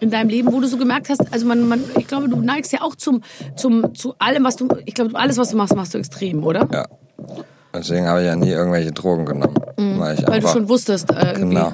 [0.00, 2.72] In deinem Leben, wo du so gemerkt hast, also man, man, ich glaube, du neigst
[2.72, 3.22] ja auch zum,
[3.56, 6.68] zum, zu allem, was du, ich glaube, alles, was du machst, machst du extrem, oder?
[6.72, 6.86] Ja.
[7.74, 9.56] Deswegen habe ich ja nie irgendwelche Drogen genommen.
[9.76, 10.00] Weil, ich Mhm.
[10.00, 11.56] Weil du einfach, schon wusstest, äh, irgendwie.
[11.56, 11.72] Genau.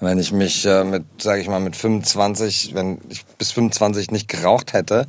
[0.00, 4.28] Wenn ich mich äh, mit, sage ich mal, mit 25, wenn ich bis 25 nicht
[4.28, 5.06] geraucht hätte,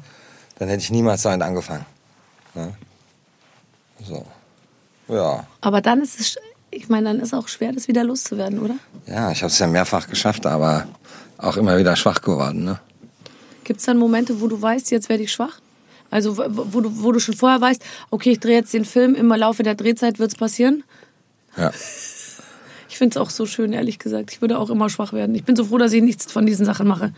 [0.58, 1.86] dann hätte ich niemals damit angefangen.
[2.54, 2.74] Ne?
[4.08, 4.26] So.
[5.08, 5.46] Ja.
[5.62, 6.38] Aber dann ist es,
[6.72, 8.76] ich meine, dann ist auch schwer, das wieder loszuwerden, oder?
[9.08, 10.88] Ja, ich habe es ja mehrfach geschafft, aber
[11.38, 12.64] auch immer wieder schwach geworden.
[12.66, 12.80] Ne?
[13.64, 15.60] Gibt es dann Momente, wo du weißt, jetzt werde ich schwach?
[16.12, 19.28] Also wo, du, wo du schon vorher weißt, okay, ich drehe jetzt den Film, im
[19.28, 20.84] Laufe der Drehzeit wird es passieren?
[21.58, 21.72] Ja.
[22.88, 24.32] Ich finde es auch so schön, ehrlich gesagt.
[24.32, 25.36] Ich würde auch immer schwach werden.
[25.36, 27.14] Ich bin so froh, dass ich nichts von diesen Sachen mache.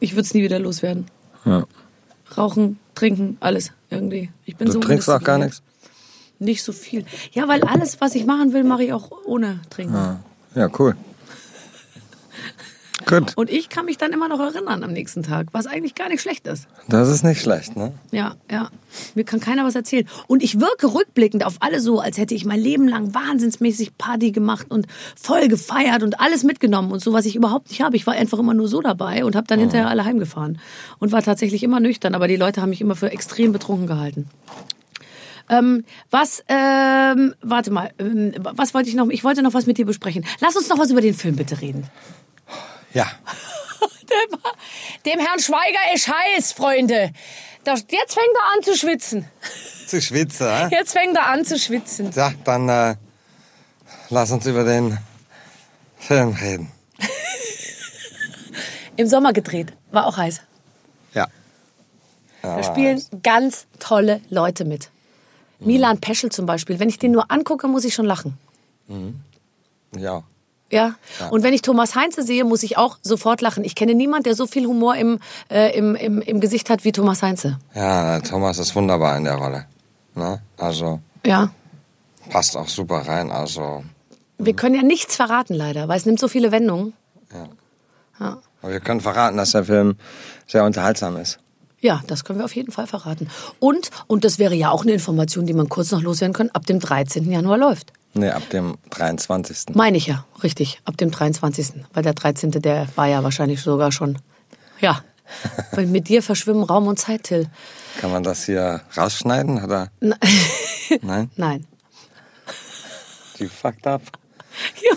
[0.00, 1.06] Ich würde es nie wieder loswerden.
[1.44, 1.64] ja.
[2.36, 4.30] Rauchen, trinken, alles irgendwie.
[4.44, 5.62] Ich bin Du so trinkst auch gar nichts?
[6.38, 7.04] Nicht so viel.
[7.32, 9.94] Ja, weil alles, was ich machen will, mache ich auch ohne Trinken.
[9.94, 10.20] Ja,
[10.54, 10.96] ja cool.
[13.06, 16.08] Gut, Und ich kann mich dann immer noch erinnern am nächsten Tag, was eigentlich gar
[16.08, 16.66] nicht schlecht ist.
[16.88, 17.92] das ist nicht schlecht, ne?
[18.12, 18.70] Ja, ja.
[19.14, 20.08] Mir kann keiner was erzählen.
[20.26, 24.30] Und ich wirke rückblickend auf alle so, als hätte ich mein Leben lang wahnsinnsmäßig Party
[24.30, 27.96] gemacht und voll gefeiert und alles mitgenommen und so, was ich überhaupt nicht habe.
[27.96, 30.58] Ich war einfach immer nur so dabei und habe dann hinterher alle heimgefahren
[30.98, 32.14] und war tatsächlich immer nüchtern.
[32.14, 34.28] Aber die Leute haben mich immer für extrem betrunken gehalten.
[35.48, 39.08] Ähm, was, ähm, warte mal, ähm, was wollte ich noch?
[39.08, 40.24] Ich wollte noch was mit dir besprechen.
[40.40, 41.86] Lass uns noch was über den Film bitte reden.
[42.92, 43.06] Ja.
[44.04, 44.38] Dem,
[45.06, 47.10] dem Herrn Schweiger ist heiß, Freunde.
[47.64, 49.26] Das, jetzt fängt er an zu schwitzen.
[49.86, 50.68] Zu schwitzen, hä?
[50.70, 52.10] Jetzt fängt er an zu schwitzen.
[52.14, 52.96] Ja, dann äh,
[54.08, 54.98] lass uns über den
[55.98, 56.72] Film reden.
[58.96, 59.74] Im Sommer gedreht.
[59.90, 60.40] War auch heiß.
[61.12, 61.28] Ja.
[62.42, 64.90] ja Da spielen ganz tolle Leute mit.
[65.60, 66.78] Milan Peschel zum Beispiel.
[66.78, 68.36] Wenn ich den nur angucke, muss ich schon lachen.
[69.96, 70.22] Ja.
[70.70, 70.96] Ja.
[71.30, 73.62] Und wenn ich Thomas Heinze sehe, muss ich auch sofort lachen.
[73.64, 76.90] Ich kenne niemanden, der so viel Humor im, äh, im, im, im Gesicht hat wie
[76.92, 77.58] Thomas Heinze.
[77.74, 79.66] Ja, Thomas ist wunderbar in der Rolle.
[80.14, 80.40] Ne?
[80.56, 81.50] Also Ja.
[82.30, 83.30] passt auch super rein.
[83.30, 83.84] Also
[84.38, 86.92] Wir können ja nichts verraten, leider, weil es nimmt so viele Wendungen.
[88.18, 89.96] aber wir können verraten, dass der Film
[90.46, 91.38] sehr unterhaltsam ist.
[91.84, 93.28] Ja, das können wir auf jeden Fall verraten.
[93.58, 96.64] Und, und das wäre ja auch eine Information, die man kurz noch loswerden kann, ab
[96.64, 97.30] dem 13.
[97.30, 97.92] Januar läuft.
[98.14, 99.74] Nee, ab dem 23.
[99.74, 101.84] Meine ich ja, richtig, ab dem 23.
[101.92, 102.52] Weil der 13.
[102.52, 104.16] der war ja wahrscheinlich sogar schon.
[104.80, 105.04] Ja.
[105.72, 107.48] Weil mit dir verschwimmen Raum und Zeit, Till.
[108.00, 109.90] Kann man das hier rausschneiden oder?
[111.02, 111.30] Nein?
[111.36, 111.66] Nein.
[113.38, 114.00] You fucked up.
[114.82, 114.96] Ja,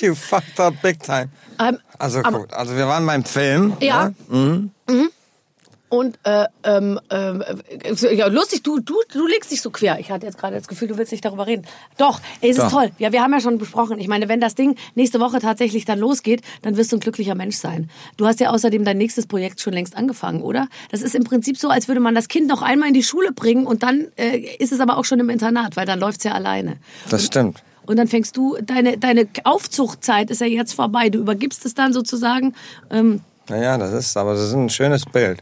[0.00, 1.28] You fucked up big time.
[1.58, 3.76] ähm, Also guck, also wir waren beim Film.
[3.80, 4.12] Ja.
[4.28, 4.70] ne?
[5.94, 10.00] Und äh, ähm, äh, ja, lustig, du, du, du legst dich so quer.
[10.00, 11.64] Ich hatte jetzt gerade das Gefühl, du willst nicht darüber reden.
[11.98, 12.70] Doch, ey, es ist Doch.
[12.72, 12.90] toll.
[12.98, 14.00] Ja, wir haben ja schon besprochen.
[14.00, 17.36] Ich meine, wenn das Ding nächste Woche tatsächlich dann losgeht, dann wirst du ein glücklicher
[17.36, 17.88] Mensch sein.
[18.16, 20.66] Du hast ja außerdem dein nächstes Projekt schon längst angefangen, oder?
[20.90, 23.30] Das ist im Prinzip so, als würde man das Kind noch einmal in die Schule
[23.30, 26.32] bringen und dann äh, ist es aber auch schon im Internat, weil dann läuft's ja
[26.32, 26.78] alleine.
[27.08, 27.62] Das stimmt.
[27.86, 31.08] Und dann fängst du, deine, deine Aufzuchtzeit ist ja jetzt vorbei.
[31.08, 32.54] Du übergibst es dann sozusagen.
[32.90, 35.38] Ähm, Naja, das ist, aber das ist ein schönes Bild.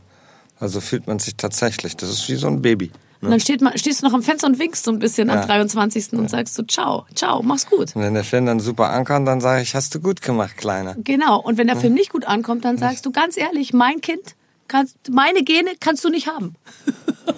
[0.63, 1.97] Also fühlt man sich tatsächlich.
[1.97, 2.93] Das ist wie so ein Baby.
[3.21, 5.39] Und dann steht man, stehst du noch am Fenster und winkst so ein bisschen am
[5.39, 5.47] Ja.
[5.47, 6.13] 23.
[6.13, 7.97] und sagst so, ciao, ciao, mach's gut.
[7.97, 10.95] Und wenn der Film dann super ankommt, dann sage ich, hast du gut gemacht, Kleiner.
[10.99, 11.41] Genau.
[11.41, 14.37] Und wenn der Film nicht gut ankommt, dann sagst du ganz ehrlich, mein Kind,
[14.69, 16.55] kannst, meine Gene kannst du nicht haben.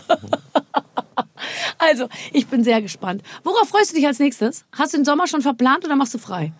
[1.78, 3.22] also, ich bin sehr gespannt.
[3.42, 4.66] Worauf freust du dich als nächstes?
[4.72, 6.52] Hast du den Sommer schon verplant oder machst du frei?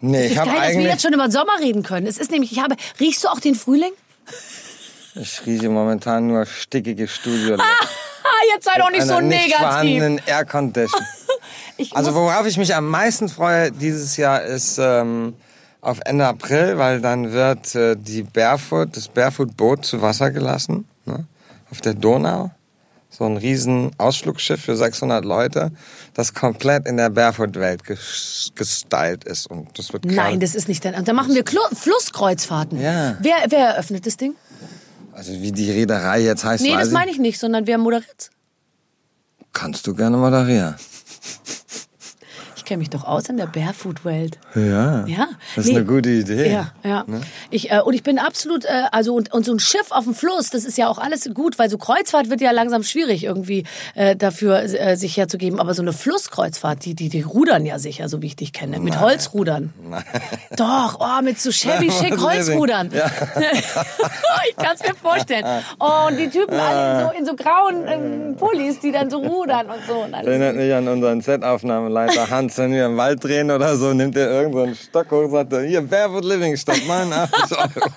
[0.00, 0.92] Nee, ich habe geil, dass wir eigentlich...
[0.92, 2.06] jetzt schon über den Sommer reden können.
[2.06, 3.90] Es ist nämlich, ich habe, riechst du auch den Frühling?
[5.20, 7.56] Ich rieche momentan nur stickige Studio.
[8.28, 10.20] Ah, jetzt sei doch nicht so negativ.
[10.26, 11.00] Aircondition.
[11.78, 15.34] Ich Also worauf ich mich am meisten freue dieses Jahr ist ähm,
[15.80, 21.26] auf Ende April, weil dann wird äh, die Barefoot, das Barefoot-Boot zu Wasser gelassen ne?
[21.70, 22.50] auf der Donau.
[23.10, 25.70] So ein riesen Ausflugsschiff für 600 Leute,
[26.14, 29.46] das komplett in der Barefoot-Welt ges- gestylt ist.
[29.46, 30.94] Und das wird Nein, das ist nicht dein.
[30.94, 32.80] Und da machen wir Klo Flusskreuzfahrten.
[32.80, 33.16] Ja.
[33.20, 34.34] Wer, wer eröffnet das Ding?
[35.16, 38.28] Also wie die Reederei jetzt heißt, Nee, das meine ich nicht, sondern wer moderiert?
[39.54, 40.74] Kannst du gerne moderieren.
[42.66, 44.40] Ich kenne mich doch aus in der Barefoot-Welt.
[44.56, 45.06] Ja.
[45.06, 45.28] Ja.
[45.54, 45.76] Das ist Nee.
[45.76, 46.50] eine gute Idee.
[46.50, 47.04] Ja, ja.
[47.48, 50.16] Ich, äh, und ich bin absolut, äh, also und, und so ein Schiff auf dem
[50.16, 53.62] Fluss, das ist ja auch alles gut, weil so Kreuzfahrt wird ja langsam schwierig irgendwie
[53.94, 55.60] äh, dafür äh, sich herzugeben.
[55.60, 58.80] Aber so eine Flusskreuzfahrt, die, die, die rudern ja sicher, so wie ich dich kenne,
[58.80, 59.72] mit Holzrudern.
[60.56, 62.90] Doch, oh, mit so shabby schick Holzrudern.
[62.92, 63.06] Ja.
[64.50, 65.44] ich kann es mir vorstellen.
[65.78, 69.18] Oh, und die Typen alle in so, in so grauen ähm, Pullis, die dann so
[69.18, 69.98] rudern und so.
[70.02, 70.26] Und alles.
[70.26, 74.30] Erinnert mich an unseren Set-Aufnahmeleiter Hans, wenn wir im Wald drehen oder so, nimmt er
[74.30, 77.90] irgendeinen Stock hoch und sagt, er, hier, Barefoot Living statt mein 80 Euro.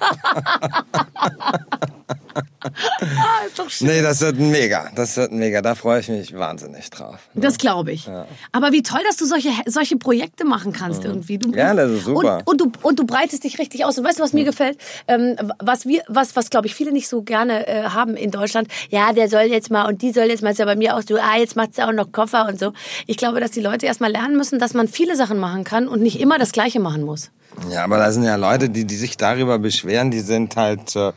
[2.62, 3.88] Ah, ist doch schön.
[3.88, 7.20] Nee, das wird mega, das wird mega, da freue ich mich wahnsinnig drauf.
[7.34, 8.10] Das glaube ich.
[8.52, 11.38] Aber wie toll, dass du solche, solche Projekte machen kannst irgendwie.
[11.38, 12.40] Du, Ja, das ist super.
[12.46, 13.98] Und, und, du, und du breitest dich richtig aus.
[13.98, 14.78] Und weißt du, was mir gefällt?
[15.08, 18.68] Ähm, was wir, was, was glaube ich viele nicht so gerne äh, haben in Deutschland.
[18.90, 21.02] Ja, der soll jetzt mal und die soll jetzt mal, ist ja bei mir auch
[21.02, 22.74] so, ah, jetzt macht sie auch noch Koffer und so.
[23.08, 25.88] Ich glaube, dass die Leute erst mal lernen müssen, dass man viele Sachen machen kann
[25.88, 27.32] und nicht immer das Gleiche machen muss.
[27.72, 31.12] Ja, aber da sind ja Leute, die, die sich darüber beschweren, die sind halt, äh,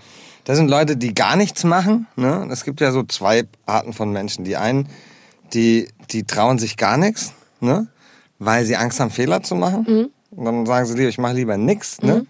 [0.44, 2.06] das sind Leute, die gar nichts machen.
[2.16, 2.48] Ne?
[2.50, 4.44] Es gibt ja so zwei Arten von Menschen.
[4.44, 4.88] Die einen,
[5.52, 7.86] die, die trauen sich gar nichts, ne?
[8.38, 9.86] weil sie Angst haben, Fehler zu machen.
[9.88, 10.10] Mhm.
[10.36, 12.00] Und dann sagen sie lieber, ich mache lieber nichts.
[12.02, 12.14] Ne?
[12.16, 12.28] Und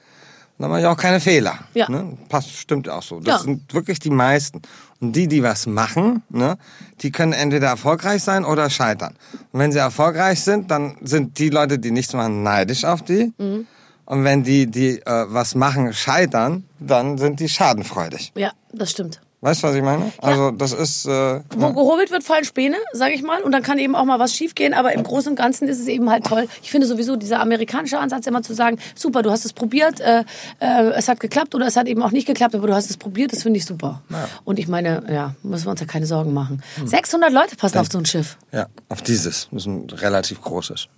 [0.59, 1.59] dann mache ich auch keine Fehler.
[1.75, 1.89] Ja.
[1.89, 2.17] Ne?
[2.29, 3.21] Passt, stimmt auch so.
[3.21, 3.43] Das Ja.
[3.45, 4.61] sind wirklich die meisten.
[5.01, 6.57] Und die, die was machen, ne,
[7.01, 9.15] die können entweder erfolgreich sein oder scheitern.
[9.51, 13.33] Und wenn sie erfolgreich sind, dann sind die Leute, die nichts machen, neidisch auf die.
[13.37, 13.67] Mhm.
[14.13, 18.33] Und wenn die, die äh, was machen, scheitern, dann sind die schadenfreudig.
[18.37, 19.23] Ja, das stimmt.
[19.41, 20.13] Weißt du, was ich meine?
[20.21, 21.07] Also das ist...
[21.07, 23.41] Äh, Wo gehobelt wird, fallen Späne, sage ich mal.
[23.41, 24.75] Und dann kann eben auch mal was schiefgehen.
[24.75, 26.47] Aber im Großen und Ganzen ist es eben halt toll.
[26.63, 30.25] Ich finde sowieso dieser amerikanische Ansatz immer zu sagen, super, du hast es probiert, äh,
[30.61, 32.99] äh, es hat geklappt oder es hat eben auch nicht geklappt, aber du hast es
[32.99, 34.03] probiert, das finde ich super.
[34.45, 36.63] Und ich meine, ja, müssen wir uns ja keine Sorgen machen.
[36.85, 38.37] 600 Leute passen auf so ein Schiff.
[38.53, 39.49] ja, auf dieses.
[39.51, 40.89] Das ist ein relativ großes.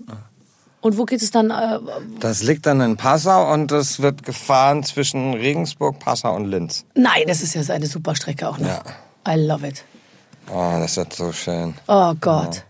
[0.85, 1.51] Und wo geht es dann?
[1.51, 1.79] Äh,
[2.21, 6.85] Das liegt dann in Passau und das wird gefahren zwischen Regensburg, Passau und Linz.
[6.95, 8.69] nein, das ist ja so eine super Strecke auch noch.
[8.69, 8.83] Ja.
[9.27, 9.83] I love it.
[10.53, 11.73] Oh, das wird so schön.
[11.89, 12.65] Oh Gott.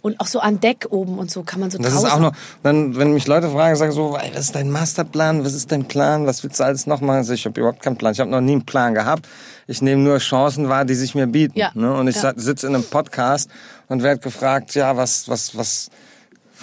[0.00, 2.32] Und auch so an Deck oben und so kann man so Das ist auch noch,
[2.62, 5.84] dann, wenn mich Leute fragen, sagen so, ey, was ist dein Masterplan, was ist dein
[5.86, 7.16] Plan, was willst du alles noch machen?
[7.18, 9.28] Also ich habe überhaupt keinen Plan, ich habe noch nie einen Plan gehabt.
[9.66, 11.58] Ich nehme nur Chancen wahr, die sich mir bieten.
[11.58, 11.70] Ja.
[11.74, 11.92] Ne?
[11.92, 12.32] Und ich Ja.
[12.34, 13.50] sitze in einem Podcast
[13.88, 15.90] und werde gefragt, ja, was, was, was,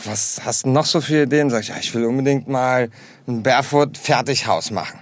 [0.06, 1.50] was hast du noch so für Ideen?
[1.50, 2.90] Sag ich, ja, ich will unbedingt mal
[3.28, 5.00] ein Barefoot-Fertighaus machen.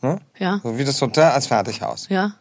[0.00, 0.18] Ne?
[0.38, 0.60] Ja.
[0.62, 2.08] So wie das Hotel als Fertighaus.
[2.08, 2.34] Ja.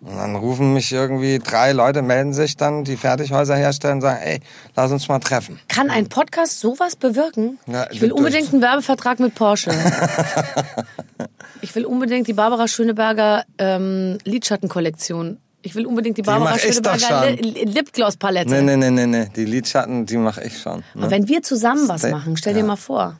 [0.00, 4.20] Und dann rufen mich irgendwie drei Leute, melden sich dann, die Fertighäuser herstellen und sagen,
[4.20, 4.40] ey,
[4.74, 5.60] lass uns mal treffen.
[5.68, 7.60] Kann ein Podcast sowas bewirken?
[7.68, 9.70] Ja, ich will unbedingt einen Werbevertrag mit Porsche.
[11.60, 15.38] ich will unbedingt die Barbara Schöneberger ähm, Lidschattenkollektion.
[15.62, 18.50] Ich will unbedingt die Barbara Schöneberger Lipgloss-Palette.
[18.50, 19.28] Nee, nee, nee, nee, nee.
[19.36, 20.78] Die Lidschatten, die mache ich schon.
[20.78, 21.02] Ne?
[21.02, 22.66] Aber Wenn wir zusammen was machen, stell dir ja.
[22.66, 23.18] mal vor.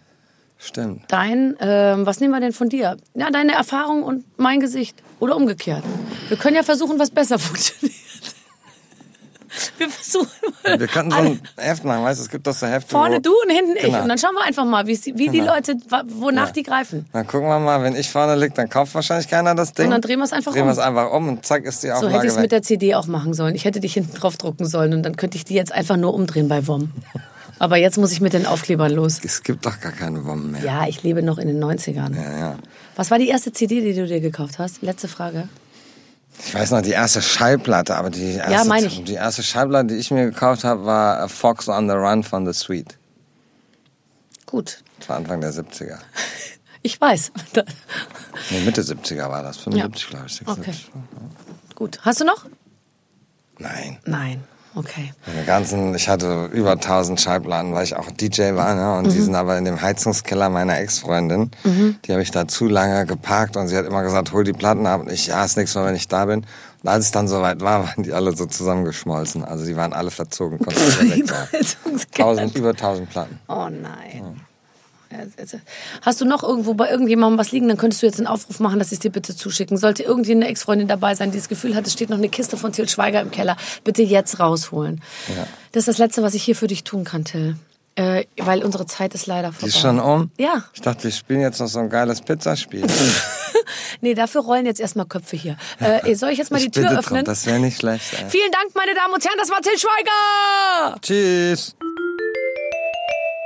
[0.58, 1.02] Stimmt.
[1.08, 2.96] Dein, ähm, was nehmen wir denn von dir?
[3.14, 5.02] Ja, deine Erfahrung und mein Gesicht.
[5.18, 5.82] Oder umgekehrt.
[6.28, 7.96] Wir können ja versuchen, was besser funktioniert.
[9.78, 10.28] Wir versuchen
[10.64, 10.80] mal.
[10.80, 12.90] Wir könnten so ein Heft machen, weißt du, es gibt doch so Hefte.
[12.90, 13.82] Vorne du und hinten ich.
[13.82, 14.02] Genau.
[14.02, 15.54] Und dann schauen wir einfach mal, wie, wie die Genau.
[15.54, 15.76] Leute,
[16.18, 16.52] wonach Ja.
[16.52, 17.06] die greifen.
[17.12, 19.86] Dann gucken wir mal, wenn ich vorne lieg, dann kauft wahrscheinlich keiner das Ding.
[19.86, 20.68] Und dann drehen wir es einfach Drehen um.
[20.68, 22.62] wir es einfach um und zack ist die So Auflage hätte ich es mit der
[22.62, 23.54] CD auch machen sollen.
[23.54, 26.14] Ich hätte dich hinten drauf drucken sollen und dann könnte ich die jetzt einfach nur
[26.14, 26.90] umdrehen bei WOM.
[27.58, 29.20] Aber jetzt muss ich mit den Aufklebern los.
[29.22, 30.64] es gibt doch gar keine Wommen mehr.
[30.64, 32.12] Ja, ich lebe noch in den 90ern.
[32.16, 32.56] Ja, ja.
[32.96, 34.82] Was war die erste CD, die du dir gekauft hast?
[34.82, 35.48] Letzte Frage.
[36.38, 39.04] Ich weiß noch, die erste Schallplatte, aber die erste, ich.
[39.04, 42.52] die erste Schallplatte, die ich mir gekauft habe, war Fox on the Run von The
[42.52, 42.98] Sweet.
[44.46, 44.82] Gut.
[44.98, 45.98] Das war Anfang der 70er.
[46.84, 47.30] Ich weiß.
[48.50, 49.58] Nee, Mitte 70er war das.
[49.58, 50.34] 75, glaube ich.
[50.34, 50.90] 76.
[51.76, 52.00] Gut.
[52.02, 52.46] Hast du noch?
[53.58, 53.98] Nein.
[54.04, 54.42] Nein.
[54.74, 55.12] Okay.
[55.26, 58.96] Meine ganzen, ich hatte über 1000 Schallplatten, weil ich auch DJ war, ne?
[58.98, 59.24] Und die Mhm.
[59.24, 61.50] sind aber in dem Heizungskeller meiner Ex-Freundin.
[61.64, 64.86] Die habe ich da zu lange geparkt und sie hat immer gesagt, hol die Platten
[64.86, 65.02] ab.
[65.02, 66.46] Und ich, ja, ist nichts mehr, wenn ich da bin.
[66.82, 69.44] Und als es dann soweit war, waren die alle so zusammengeschmolzen.
[69.44, 70.58] Also die waren alle verzogen.
[72.18, 73.38] 1000, über 1000 Platten.
[73.48, 73.82] Oh nein.
[74.14, 74.32] Ja,
[76.02, 78.78] Hast du noch irgendwo bei irgendjemandem was liegen, dann könntest du jetzt einen Aufruf machen,
[78.78, 79.76] dass sie es dir bitte zuschicken.
[79.76, 82.56] Sollte irgendwie eine Ex-Freundin dabei sein, die das Gefühl hat, es steht noch eine Kiste
[82.56, 85.00] von Till Schweiger im Keller, bitte jetzt rausholen.
[85.36, 85.46] Ja.
[85.72, 87.56] Das ist das Letzte, was ich hier für dich tun kann, Till.
[87.94, 89.68] Äh, weil unsere Zeit ist leider Die vorbei.
[89.68, 90.30] ist schon um?
[90.38, 90.64] Ja.
[90.72, 92.86] Ich dachte, wir spielen jetzt noch so ein geiles Pizzaspiel.
[94.00, 95.56] Nee, dafür rollen jetzt erstmal Köpfe hier.
[95.78, 97.18] Äh, soll ich jetzt mal ich die Tür öffnen?
[97.18, 98.12] drum, das wäre nicht schlecht.
[98.14, 98.28] Ey.
[98.28, 100.96] Vielen Dank, meine Damen und Herren, das war Till Schweiger!
[101.00, 101.76] Tschüss.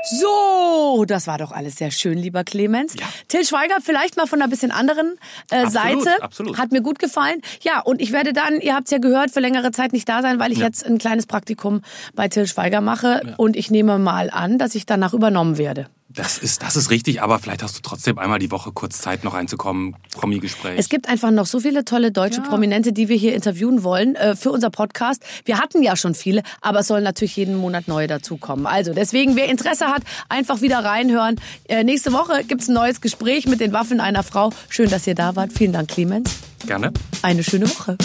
[0.09, 2.95] So, das war doch alles sehr schön, lieber Clemens.
[3.29, 5.19] Till Schweiger, vielleicht mal von einer bisschen anderen
[5.51, 6.23] äh, Absolut, Seite.
[6.23, 6.59] absolut.
[6.59, 7.41] Hat mir gut gefallen.
[7.63, 10.23] Ja, und ich werde dann, ihr habt es ja gehört, für längere Zeit nicht da
[10.23, 11.83] sein, weil ich jetzt ein kleines Praktikum
[12.15, 13.35] bei Till Schweiger mache.
[13.37, 15.89] Und ich nehme mal an, dass ich danach übernommen werde.
[16.17, 19.23] Das ist, das ist richtig, aber vielleicht hast du trotzdem einmal die Woche kurz Zeit,
[19.23, 19.97] noch reinzukommen.
[20.13, 20.79] Promi-Gespräch.
[20.79, 24.35] Es gibt einfach noch so viele tolle deutsche Prominente, die wir hier interviewen wollen äh,
[24.35, 25.23] für unser Podcast.
[25.45, 28.67] Wir hatten ja schon viele, aber es sollen natürlich jeden Monat neue dazukommen.
[28.67, 31.37] Also deswegen, wer Interesse hat, einfach wieder reinhören.
[31.69, 34.53] Äh, nächste Woche gibt's ein neues Gespräch mit den Waffen einer Frau.
[34.71, 35.53] Schön, dass ihr da wart.
[35.53, 36.35] Vielen Dank, Clemens.
[36.67, 36.93] Gerne.
[37.21, 37.99] Eine schöne Woche.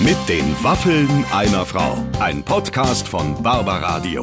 [0.00, 1.96] Mit den Waffeln einer Frau.
[2.20, 4.22] Ein Podcast von Barbaradio.